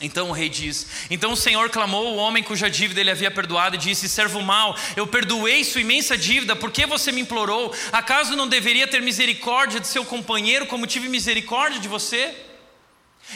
[0.00, 3.74] Então o rei diz: Então o Senhor clamou o homem cuja dívida ele havia perdoado
[3.74, 7.74] e disse: Servo mau, eu perdoei sua imensa dívida, por que você me implorou?
[7.90, 12.32] Acaso não deveria ter misericórdia de seu companheiro, como tive misericórdia de você?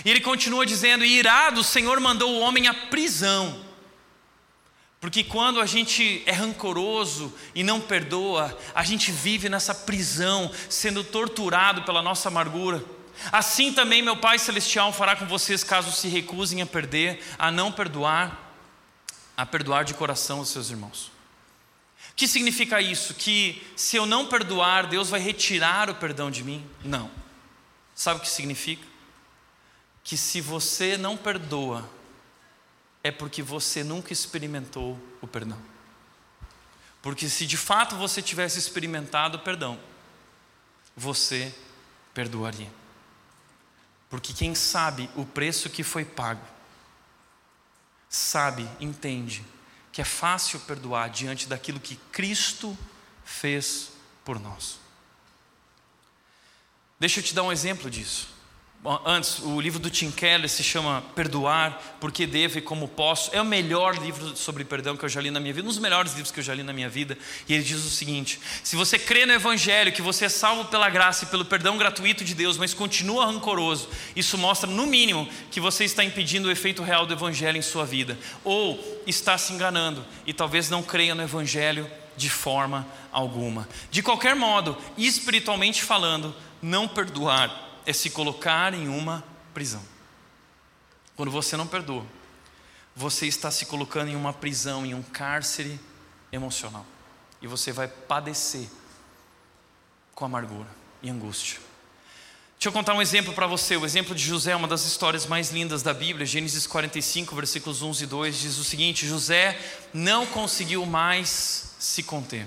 [0.05, 3.66] E ele continua dizendo: E irado, o Senhor mandou o homem à prisão.
[5.07, 11.05] Porque quando a gente é rancoroso e não perdoa, a gente vive nessa prisão, sendo
[11.05, 12.85] torturado pela nossa amargura.
[13.31, 17.71] Assim também meu Pai Celestial fará com vocês caso se recusem a perder, a não
[17.71, 18.53] perdoar,
[19.37, 21.13] a perdoar de coração os seus irmãos.
[22.11, 23.15] O que significa isso?
[23.15, 26.67] Que se eu não perdoar, Deus vai retirar o perdão de mim?
[26.85, 27.09] Não.
[27.95, 28.85] Sabe o que significa?
[30.03, 31.89] Que se você não perdoa,
[33.07, 35.59] é porque você nunca experimentou o perdão.
[37.01, 39.79] Porque se de fato você tivesse experimentado o perdão,
[40.97, 41.55] você
[42.13, 42.71] perdoaria.
[44.11, 46.45] Porque quem sabe o preço que foi pago,
[48.09, 49.45] sabe, entende
[49.93, 52.77] que é fácil perdoar diante daquilo que Cristo
[53.25, 53.93] fez
[54.25, 54.81] por nós.
[56.99, 58.36] Deixa eu te dar um exemplo disso
[59.05, 63.31] antes, o livro do Tim Keller se chama Perdoar, Porque Devo e Como Posso.
[63.35, 65.79] É o melhor livro sobre perdão que eu já li na minha vida, um dos
[65.79, 67.19] melhores livros que eu já li na minha vida.
[67.49, 70.89] E ele diz o seguinte: se você crê no Evangelho, que você é salvo pela
[70.89, 75.61] graça e pelo perdão gratuito de Deus, mas continua rancoroso, isso mostra, no mínimo, que
[75.61, 78.19] você está impedindo o efeito real do Evangelho em sua vida.
[78.45, 83.69] Ou está se enganando e talvez não creia no Evangelho de forma alguma.
[83.91, 89.25] De qualquer modo, espiritualmente falando, não perdoar é se colocar em uma
[89.55, 89.83] prisão.
[91.17, 92.05] Quando você não perdoa,
[92.95, 95.81] você está se colocando em uma prisão, em um cárcere
[96.33, 96.85] emocional.
[97.41, 98.69] E você vai padecer
[100.15, 100.69] com amargura
[101.03, 101.61] e angústia.
[102.59, 103.77] Deixa eu contar um exemplo para você.
[103.77, 106.25] O exemplo de José é uma das histórias mais lindas da Bíblia.
[106.25, 109.59] Gênesis 45, versículos 11 e 2 diz o seguinte: José
[109.93, 112.47] não conseguiu mais se conter.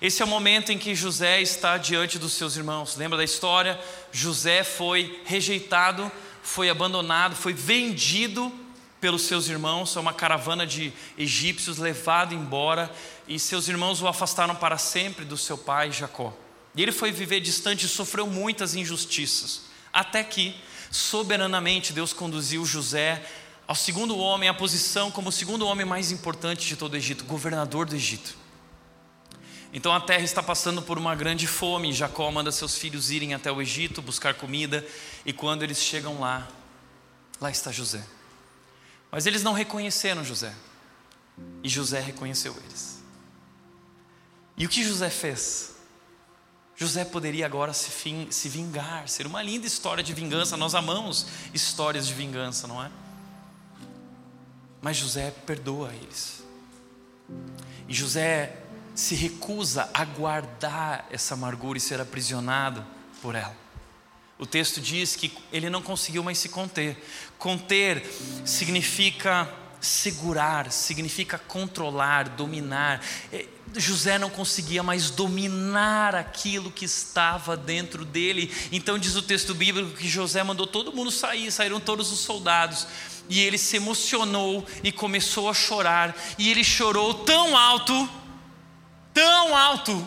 [0.00, 2.96] Esse é o momento em que José está diante dos seus irmãos.
[2.96, 3.78] Lembra da história?
[4.12, 6.10] José foi rejeitado,
[6.42, 8.52] foi abandonado, foi vendido
[9.00, 12.90] pelos seus irmãos, é uma caravana de egípcios levado embora,
[13.28, 16.34] e seus irmãos o afastaram para sempre do seu pai Jacó.
[16.74, 20.56] E ele foi viver distante e sofreu muitas injustiças, até que,
[20.90, 23.22] soberanamente, Deus conduziu José
[23.68, 27.24] ao segundo homem, à posição como o segundo homem mais importante de todo o Egito,
[27.24, 28.43] governador do Egito.
[29.76, 31.92] Então a terra está passando por uma grande fome.
[31.92, 34.86] Jacó manda seus filhos irem até o Egito buscar comida,
[35.26, 36.48] e quando eles chegam lá,
[37.40, 38.06] lá está José.
[39.10, 40.54] Mas eles não reconheceram José,
[41.60, 43.02] e José reconheceu eles.
[44.56, 45.74] E o que José fez?
[46.76, 50.56] José poderia agora se, fim, se vingar, ser uma linda história de vingança.
[50.56, 52.90] Nós amamos histórias de vingança, não é?
[54.80, 56.44] Mas José perdoa eles.
[57.88, 58.63] E José
[58.94, 62.84] se recusa a guardar essa amargura e ser aprisionado
[63.20, 63.56] por ela.
[64.38, 66.96] O texto diz que ele não conseguiu mais se conter.
[67.38, 68.04] Conter
[68.44, 69.48] significa
[69.80, 73.00] segurar, significa controlar, dominar.
[73.32, 78.52] É, José não conseguia mais dominar aquilo que estava dentro dele.
[78.72, 82.86] Então diz o texto bíblico que José mandou todo mundo sair, saíram todos os soldados.
[83.28, 86.14] E ele se emocionou e começou a chorar.
[86.38, 88.08] E ele chorou tão alto
[89.14, 90.06] tão alto,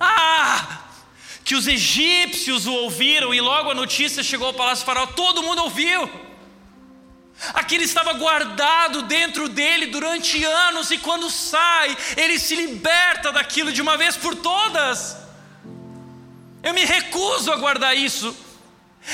[0.00, 0.78] ah,
[1.44, 5.62] que os egípcios o ouviram e logo a notícia chegou ao palácio faraó, todo mundo
[5.64, 6.08] ouviu.
[7.52, 13.82] Aquilo estava guardado dentro dele durante anos e quando sai, ele se liberta daquilo de
[13.82, 15.16] uma vez por todas.
[16.62, 18.34] Eu me recuso a guardar isso.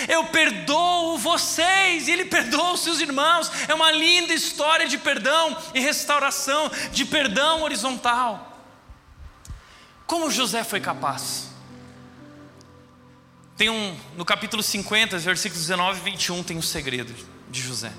[0.08, 3.50] Eu perdoo vocês, e Ele perdoa os seus irmãos.
[3.66, 8.49] É uma linda história de perdão e restauração, de perdão horizontal.
[10.10, 11.50] Como José foi capaz?
[13.56, 17.14] Tem um, no capítulo 50, versículos 19 e 21, tem um segredo
[17.48, 17.92] de José.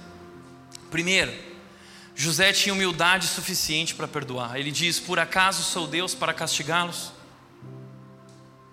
[0.89, 1.33] Primeiro,
[2.13, 4.57] José tinha humildade suficiente para perdoar.
[4.57, 7.13] Ele diz: Por acaso sou Deus para castigá-los?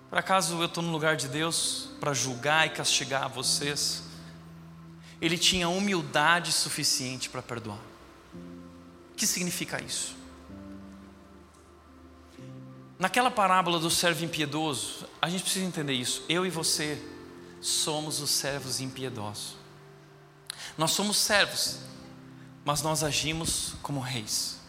[0.09, 4.03] Por acaso eu estou no lugar de Deus para julgar e castigar vocês?
[5.21, 7.79] Ele tinha humildade suficiente para perdoar.
[9.13, 10.18] O que significa isso?
[12.99, 16.21] Naquela parábola do servo impiedoso, a gente precisa entender isso.
[16.27, 17.01] Eu e você
[17.61, 19.55] somos os servos impiedosos.
[20.77, 21.79] Nós somos servos,
[22.65, 24.59] mas nós agimos como reis.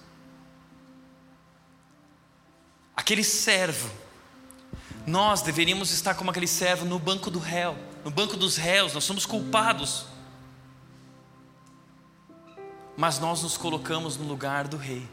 [2.96, 3.90] Aquele servo,
[5.04, 9.02] nós deveríamos estar como aquele servo no banco do réu, no banco dos réus, nós
[9.02, 10.06] somos culpados.
[12.96, 15.08] Mas nós nos colocamos no lugar do rei,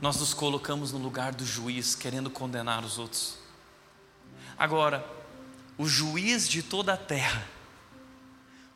[0.00, 3.38] nós nos colocamos no lugar do juiz, querendo condenar os outros.
[4.56, 5.04] Agora,
[5.76, 7.46] o juiz de toda a terra,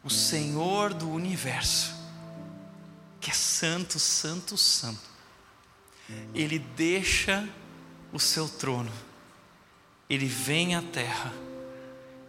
[0.02, 1.94] o Senhor do universo,
[3.20, 5.00] que é santo, santo, santo,
[6.34, 7.48] ele deixa
[8.12, 8.92] o seu trono,
[10.10, 11.32] ele vem à terra,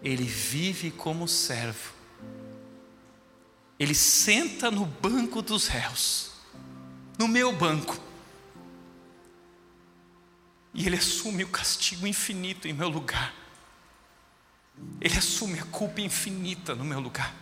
[0.02, 1.94] ele vive como servo,
[3.78, 6.32] ele senta no banco dos réus,
[7.18, 8.05] no meu banco,
[10.76, 13.34] e ele assume o castigo infinito em meu lugar,
[15.02, 17.34] ele assume a culpa infinita no meu lugar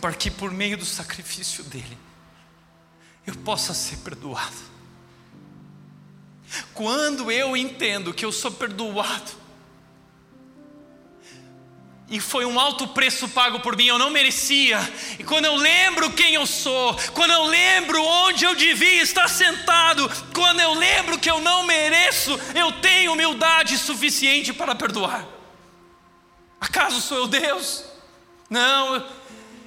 [0.00, 1.96] para que por meio do sacrifício dele
[3.26, 4.76] eu possa ser perdoado.
[6.72, 9.32] Quando eu entendo que eu sou perdoado,
[12.08, 14.78] e foi um alto preço pago por mim, eu não merecia.
[15.18, 20.08] E quando eu lembro quem eu sou, quando eu lembro onde eu devia estar sentado,
[20.32, 25.26] quando eu lembro que eu não mereço, eu tenho humildade suficiente para perdoar.
[26.60, 27.84] Acaso sou eu Deus?
[28.48, 29.04] Não,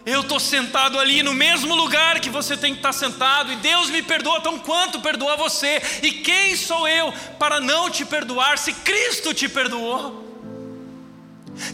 [0.05, 3.89] eu estou sentado ali no mesmo lugar que você tem que estar sentado, e Deus
[3.89, 5.81] me perdoa tão quanto perdoa você.
[6.01, 10.28] E quem sou eu para não te perdoar se Cristo te perdoou?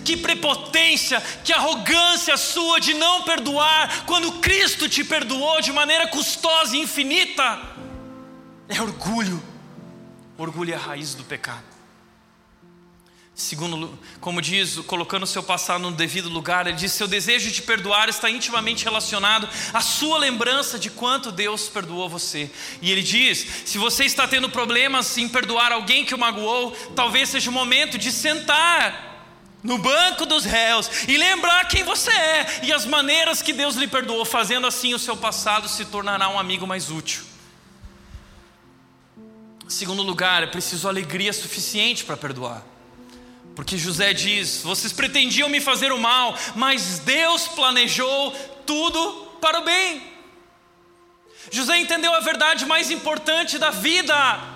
[0.03, 6.75] Que prepotência, que arrogância sua de não perdoar quando Cristo te perdoou de maneira custosa
[6.75, 7.61] e infinita.
[8.67, 9.41] É orgulho.
[10.37, 11.75] Orgulho é a raiz do pecado.
[13.35, 17.61] Segundo, como diz, colocando o seu passado no devido lugar, ele diz: seu desejo de
[17.61, 22.49] perdoar está intimamente relacionado à sua lembrança de quanto Deus perdoou você.
[22.81, 27.27] E ele diz: se você está tendo problemas em perdoar alguém que o magoou, talvez
[27.27, 29.14] seja o momento de sentar
[29.65, 33.87] no banco dos réus e lembrar quem você é e as maneiras que Deus lhe
[33.87, 37.23] perdoou, fazendo assim o seu passado se tornará um amigo mais útil.
[39.67, 42.63] Segundo lugar, é preciso alegria suficiente para perdoar.
[43.55, 48.31] Porque José diz: Vocês pretendiam me fazer o mal, mas Deus planejou
[48.65, 50.13] tudo para o bem.
[51.49, 54.54] José entendeu a verdade mais importante da vida.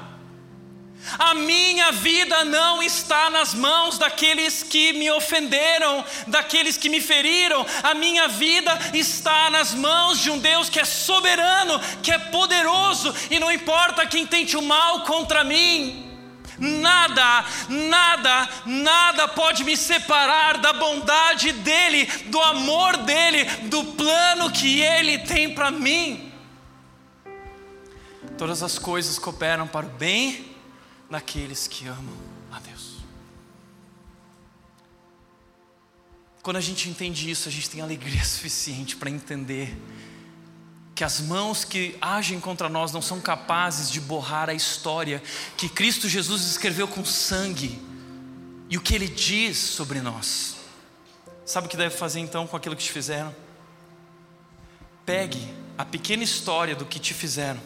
[1.18, 7.66] A minha vida não está nas mãos daqueles que me ofenderam, daqueles que me feriram.
[7.82, 13.16] A minha vida está nas mãos de um Deus que é soberano, que é poderoso,
[13.32, 16.06] e não importa quem tente o mal contra mim.
[16.60, 24.82] Nada, nada, nada pode me separar da bondade dEle, do amor dEle, do plano que
[24.82, 26.32] Ele tem para mim.
[28.38, 30.49] Todas as coisas cooperam para o bem
[31.10, 32.18] daqueles que amam
[32.52, 33.00] a Deus.
[36.42, 39.78] Quando a gente entende isso, a gente tem alegria suficiente para entender
[40.96, 45.24] que as mãos que agem contra nós não são capazes de borrar a história
[45.56, 47.82] que Cristo Jesus escreveu com sangue
[48.70, 50.58] e o que ele diz sobre nós.
[51.46, 53.34] Sabe o que deve fazer então com aquilo que te fizeram?
[55.06, 57.62] Pegue a pequena história do que te fizeram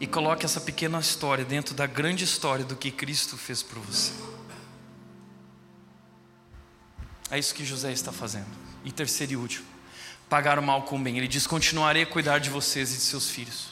[0.00, 4.12] e coloque essa pequena história dentro da grande história do que Cristo fez por você.
[7.30, 8.48] É isso que José está fazendo.
[8.84, 9.72] E terceiro e último
[10.32, 11.18] pagar o mal com o bem.
[11.18, 13.68] Ele diz: Continuarei a cuidar de vocês e de seus filhos.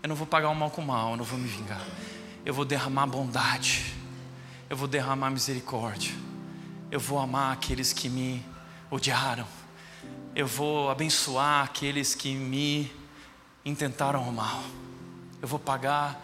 [0.00, 1.84] Eu não vou pagar o mal com o mal, eu não vou me vingar.
[2.46, 3.92] Eu vou derramar bondade.
[4.68, 6.14] Eu vou derramar misericórdia.
[6.92, 8.40] Eu vou amar aqueles que me
[8.88, 9.44] odiaram.
[10.32, 12.88] Eu vou abençoar aqueles que me
[13.64, 14.62] intentaram o mal.
[15.40, 16.20] Eu vou pagar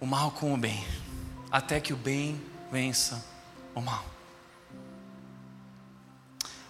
[0.00, 0.84] o mal com o bem,
[1.50, 2.40] até que o bem
[2.70, 3.24] vença
[3.74, 4.04] o mal.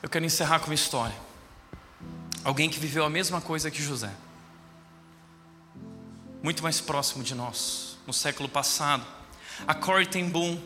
[0.03, 1.16] Eu quero encerrar com uma história.
[2.43, 4.11] Alguém que viveu a mesma coisa que José.
[6.43, 9.07] Muito mais próximo de nós, no século passado.
[9.66, 10.59] A Corrie ten Boom,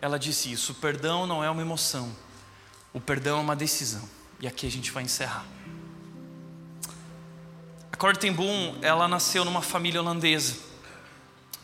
[0.00, 2.14] ela disse isso: o perdão não é uma emoção,
[2.92, 4.06] o perdão é uma decisão.
[4.38, 5.46] E aqui a gente vai encerrar.
[7.96, 10.56] A Corrie ten Boom, ela nasceu numa família holandesa.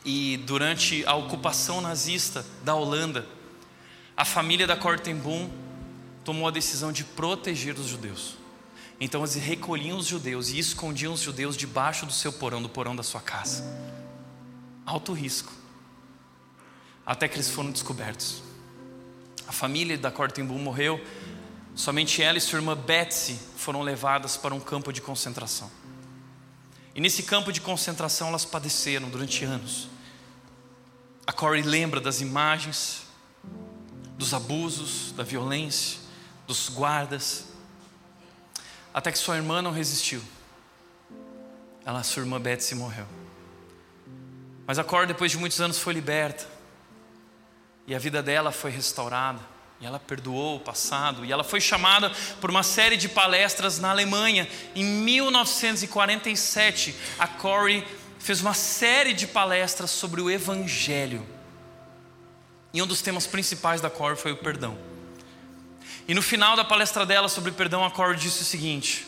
[0.02, 3.26] E durante a ocupação nazista da Holanda,
[4.16, 5.50] a família da Corrie ten Boom
[6.24, 8.38] tomou a decisão de proteger os judeus.
[8.98, 12.96] Então eles recolhiam os judeus e escondiam os judeus debaixo do seu porão, do porão
[12.96, 13.62] da sua casa.
[14.86, 15.52] Alto risco.
[17.04, 18.42] Até que eles foram descobertos.
[19.46, 20.98] A família da Cortenboom morreu
[21.74, 25.70] Somente ela e sua irmã Betsy foram levadas para um campo de concentração.
[26.94, 29.88] E nesse campo de concentração elas padeceram durante anos.
[31.26, 33.02] A Corey lembra das imagens,
[34.16, 36.00] dos abusos, da violência,
[36.46, 37.46] dos guardas,
[38.92, 40.22] até que sua irmã não resistiu.
[41.84, 43.06] Ela, sua irmã Betsy, morreu.
[44.66, 46.46] Mas a Corey, depois de muitos anos, foi liberta.
[47.86, 49.51] E a vida dela foi restaurada.
[49.82, 51.24] E ela perdoou o passado.
[51.24, 54.48] E ela foi chamada por uma série de palestras na Alemanha.
[54.76, 57.84] Em 1947, a Corey
[58.16, 61.26] fez uma série de palestras sobre o Evangelho.
[62.72, 64.78] E um dos temas principais da Corey foi o perdão.
[66.06, 69.04] E no final da palestra dela sobre perdão, a Corey disse o seguinte: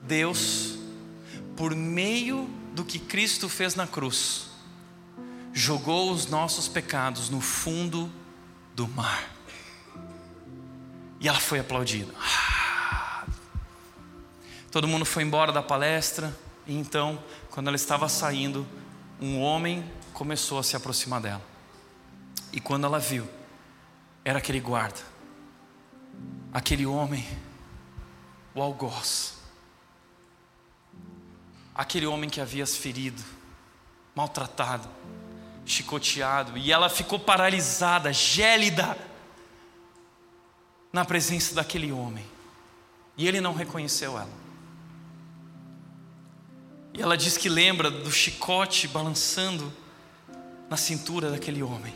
[0.00, 0.80] Deus,
[1.56, 4.46] por meio do que Cristo fez na cruz,
[5.52, 8.10] jogou os nossos pecados no fundo
[8.74, 9.35] do mar.
[11.20, 12.12] E ela foi aplaudida.
[14.70, 16.36] Todo mundo foi embora da palestra,
[16.66, 18.66] e então, quando ela estava saindo,
[19.20, 21.42] um homem começou a se aproximar dela.
[22.52, 23.26] E quando ela viu,
[24.24, 25.00] era aquele guarda,
[26.52, 27.26] aquele homem,
[28.54, 29.38] o algoz,
[31.74, 33.22] aquele homem que havia ferido,
[34.14, 34.88] maltratado,
[35.64, 38.96] chicoteado, e ela ficou paralisada, gélida,
[40.96, 42.24] na presença daquele homem,
[43.18, 44.32] e ele não reconheceu ela.
[46.94, 49.70] E ela diz que lembra do chicote balançando
[50.70, 51.94] na cintura daquele homem.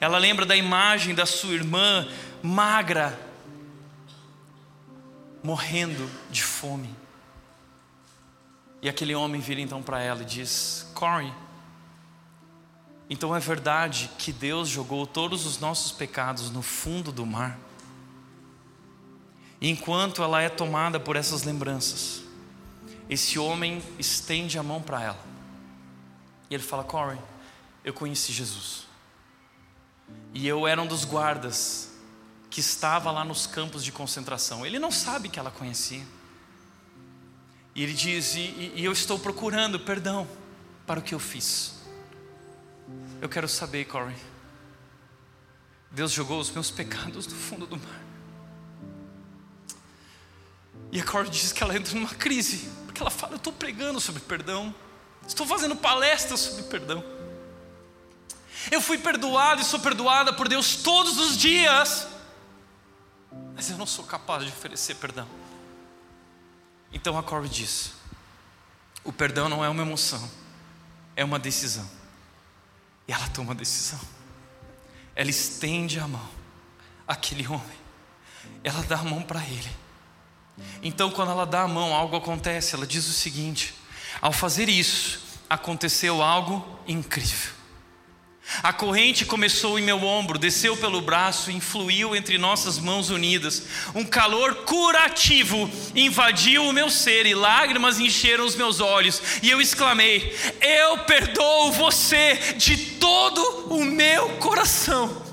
[0.00, 2.08] Ela lembra da imagem da sua irmã
[2.42, 3.16] magra,
[5.40, 6.90] morrendo de fome.
[8.82, 11.32] E aquele homem vira então para ela e diz: Corey,
[13.08, 17.67] então é verdade que Deus jogou todos os nossos pecados no fundo do mar.
[19.60, 22.22] Enquanto ela é tomada por essas lembranças,
[23.10, 25.24] esse homem estende a mão para ela.
[26.48, 27.18] E ele fala: Corey,
[27.84, 28.86] eu conheci Jesus.
[30.32, 31.90] E eu era um dos guardas
[32.50, 34.64] que estava lá nos campos de concentração.
[34.64, 36.04] Ele não sabe que ela conhecia.
[37.74, 40.28] E ele diz: e, e eu estou procurando perdão
[40.86, 41.74] para o que eu fiz.
[43.20, 44.16] Eu quero saber, Corey.
[45.90, 48.08] Deus jogou os meus pecados no fundo do mar.
[50.90, 54.00] E a Corey diz que ela entra numa crise, porque ela fala: Eu estou pregando
[54.00, 54.74] sobre perdão,
[55.26, 57.04] estou fazendo palestras sobre perdão.
[58.70, 62.06] Eu fui perdoado e sou perdoada por Deus todos os dias,
[63.54, 65.28] mas eu não sou capaz de oferecer perdão.
[66.92, 67.92] Então a Corey diz:
[69.04, 70.30] O perdão não é uma emoção,
[71.14, 71.88] é uma decisão.
[73.06, 74.00] E ela toma a decisão.
[75.14, 76.28] Ela estende a mão
[77.06, 77.78] àquele homem.
[78.62, 79.87] Ela dá a mão para ele.
[80.82, 82.74] Então, quando ela dá a mão, algo acontece.
[82.74, 83.74] Ela diz o seguinte:
[84.20, 87.58] ao fazer isso, aconteceu algo incrível.
[88.62, 93.64] A corrente começou em meu ombro, desceu pelo braço, influiu entre nossas mãos unidas.
[93.94, 99.20] Um calor curativo invadiu o meu ser e lágrimas encheram os meus olhos.
[99.42, 105.27] E eu exclamei: Eu perdoo você de todo o meu coração.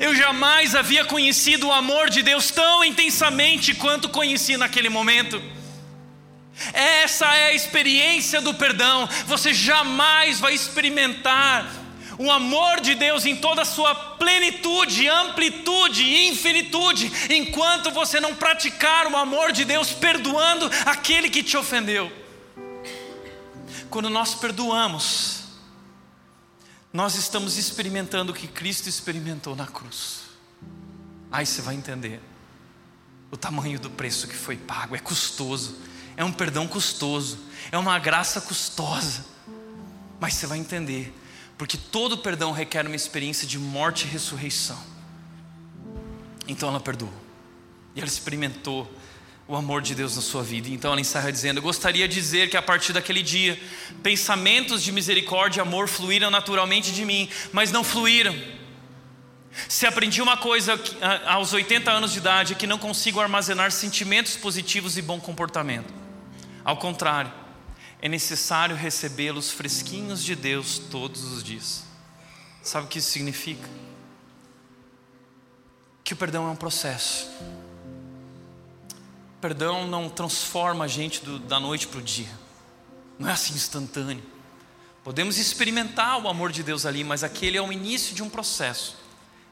[0.00, 5.40] Eu jamais havia conhecido o amor de Deus tão intensamente quanto conheci naquele momento.
[6.72, 9.08] Essa é a experiência do perdão.
[9.26, 11.68] Você jamais vai experimentar
[12.18, 18.34] o amor de Deus em toda a sua plenitude, amplitude e infinitude, enquanto você não
[18.34, 22.10] praticar o amor de Deus perdoando aquele que te ofendeu.
[23.90, 25.33] Quando nós perdoamos,
[26.94, 30.20] nós estamos experimentando o que Cristo experimentou na cruz.
[31.30, 32.20] Aí você vai entender
[33.32, 35.76] o tamanho do preço que foi pago, é custoso,
[36.16, 37.36] é um perdão custoso,
[37.72, 39.24] é uma graça custosa,
[40.20, 41.12] mas você vai entender
[41.58, 44.78] porque todo perdão requer uma experiência de morte e ressurreição.
[46.46, 47.12] Então ela perdoou,
[47.96, 48.88] e ela experimentou
[49.46, 50.68] o amor de Deus na sua vida.
[50.68, 53.60] Então ela encerra dizendo: gostaria de dizer que a partir daquele dia,
[54.02, 58.34] pensamentos de misericórdia e amor fluíram naturalmente de mim, mas não fluíram.
[59.68, 60.80] Se aprendi uma coisa
[61.26, 65.94] aos 80 anos de idade é que não consigo armazenar sentimentos positivos e bom comportamento.
[66.64, 67.32] Ao contrário,
[68.02, 71.84] é necessário recebê-los fresquinhos de Deus todos os dias.
[72.62, 73.68] Sabe o que isso significa?
[76.02, 77.28] Que o perdão é um processo.
[79.44, 82.30] Perdão não transforma a gente do, da noite para o dia.
[83.18, 84.22] Não é assim instantâneo.
[85.02, 88.96] Podemos experimentar o amor de Deus ali, mas aquele é o início de um processo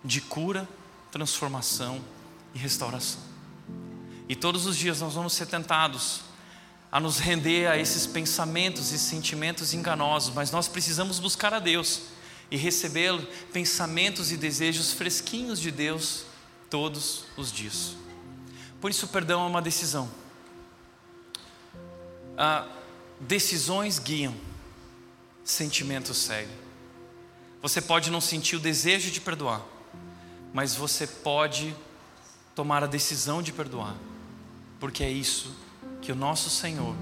[0.02, 0.66] de cura,
[1.10, 2.02] transformação
[2.54, 3.20] e restauração.
[4.30, 6.22] E todos os dias nós vamos ser tentados
[6.90, 12.00] a nos render a esses pensamentos e sentimentos enganosos, mas nós precisamos buscar a Deus
[12.50, 13.14] e receber
[13.52, 16.24] pensamentos e desejos fresquinhos de Deus
[16.70, 18.00] todos os dias.
[18.82, 20.10] Por isso, o perdão é uma decisão.
[22.36, 22.66] Ah,
[23.20, 24.34] decisões guiam,
[25.44, 26.56] sentimentos seguem.
[27.62, 29.62] Você pode não sentir o desejo de perdoar,
[30.52, 31.76] mas você pode
[32.56, 33.96] tomar a decisão de perdoar,
[34.80, 35.54] porque é isso
[36.00, 36.96] que o nosso Senhor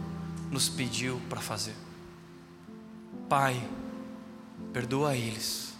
[0.50, 1.74] nos pediu para fazer.
[3.26, 3.58] Pai,
[4.74, 5.72] perdoa eles,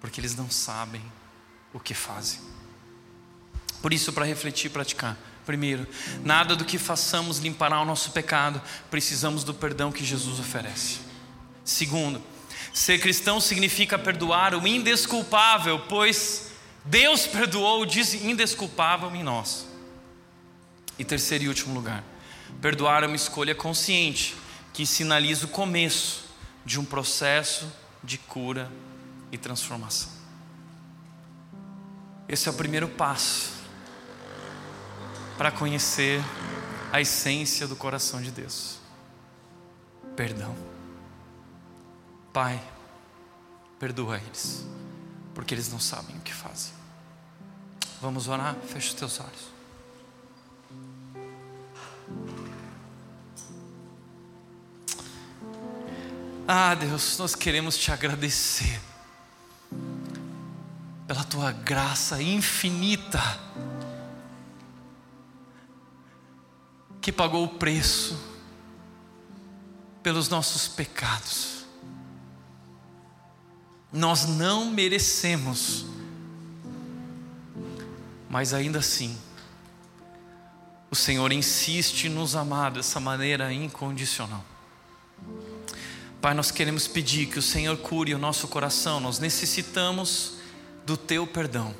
[0.00, 1.02] porque eles não sabem
[1.74, 2.40] o que fazem.
[3.82, 5.16] Por isso, para refletir e praticar,
[5.46, 5.86] primeiro,
[6.22, 10.98] nada do que façamos limpará o nosso pecado, precisamos do perdão que Jesus oferece.
[11.64, 12.22] Segundo,
[12.74, 16.50] ser cristão significa perdoar o indesculpável, pois
[16.84, 19.66] Deus perdoou o indesculpável em nós.
[20.98, 22.04] E terceiro e último lugar,
[22.60, 24.36] perdoar é uma escolha consciente
[24.74, 26.24] que sinaliza o começo
[26.64, 27.72] de um processo
[28.04, 28.70] de cura
[29.32, 30.10] e transformação.
[32.28, 33.59] Esse é o primeiro passo
[35.40, 36.22] para conhecer
[36.92, 38.78] a essência do coração de Deus.
[40.14, 40.54] Perdão.
[42.30, 42.62] Pai,
[43.78, 44.66] perdoa eles,
[45.34, 46.74] porque eles não sabem o que fazem.
[48.02, 48.54] Vamos orar?
[48.68, 49.48] Fecha os teus olhos.
[56.46, 58.78] Ah, Deus, nós queremos te agradecer
[61.06, 63.22] pela tua graça infinita,
[67.00, 68.18] que pagou o preço
[70.02, 71.64] pelos nossos pecados.
[73.92, 75.84] Nós não merecemos,
[78.28, 79.18] mas ainda assim,
[80.90, 84.44] o Senhor insiste em nos amar dessa maneira incondicional.
[86.20, 90.34] Pai, nós queremos pedir que o Senhor cure o nosso coração, nós necessitamos
[90.84, 91.74] do teu perdão.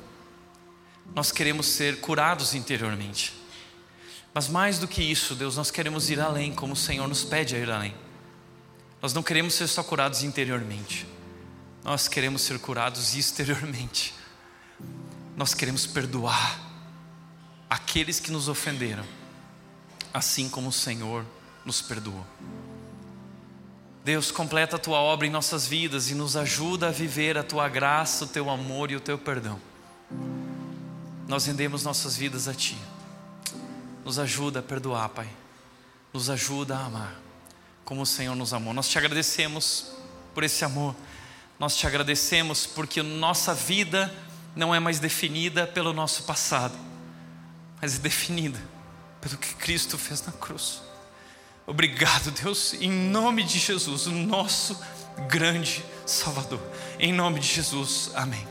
[1.13, 3.40] Nós queremos ser curados interiormente.
[4.33, 7.55] Mas mais do que isso, Deus, nós queremos ir além, como o Senhor nos pede
[7.55, 7.93] a ir além.
[9.01, 11.07] Nós não queremos ser só curados interiormente,
[11.83, 14.13] nós queremos ser curados exteriormente.
[15.35, 16.59] Nós queremos perdoar
[17.69, 19.05] aqueles que nos ofenderam,
[20.13, 21.25] assim como o Senhor
[21.65, 22.25] nos perdoou.
[24.03, 27.69] Deus, completa a tua obra em nossas vidas e nos ajuda a viver a tua
[27.69, 29.59] graça, o teu amor e o teu perdão.
[31.27, 32.77] Nós rendemos nossas vidas a ti.
[34.11, 35.29] Nos ajuda a perdoar, Pai.
[36.11, 37.15] Nos ajuda a amar
[37.85, 38.73] como o Senhor nos amou.
[38.73, 39.93] Nós te agradecemos
[40.33, 40.93] por esse amor.
[41.57, 44.13] Nós te agradecemos porque nossa vida
[44.53, 46.77] não é mais definida pelo nosso passado,
[47.81, 48.61] mas é definida
[49.21, 50.81] pelo que Cristo fez na cruz.
[51.65, 54.77] Obrigado, Deus, em nome de Jesus, o nosso
[55.29, 56.59] grande Salvador.
[56.99, 58.50] Em nome de Jesus, amém.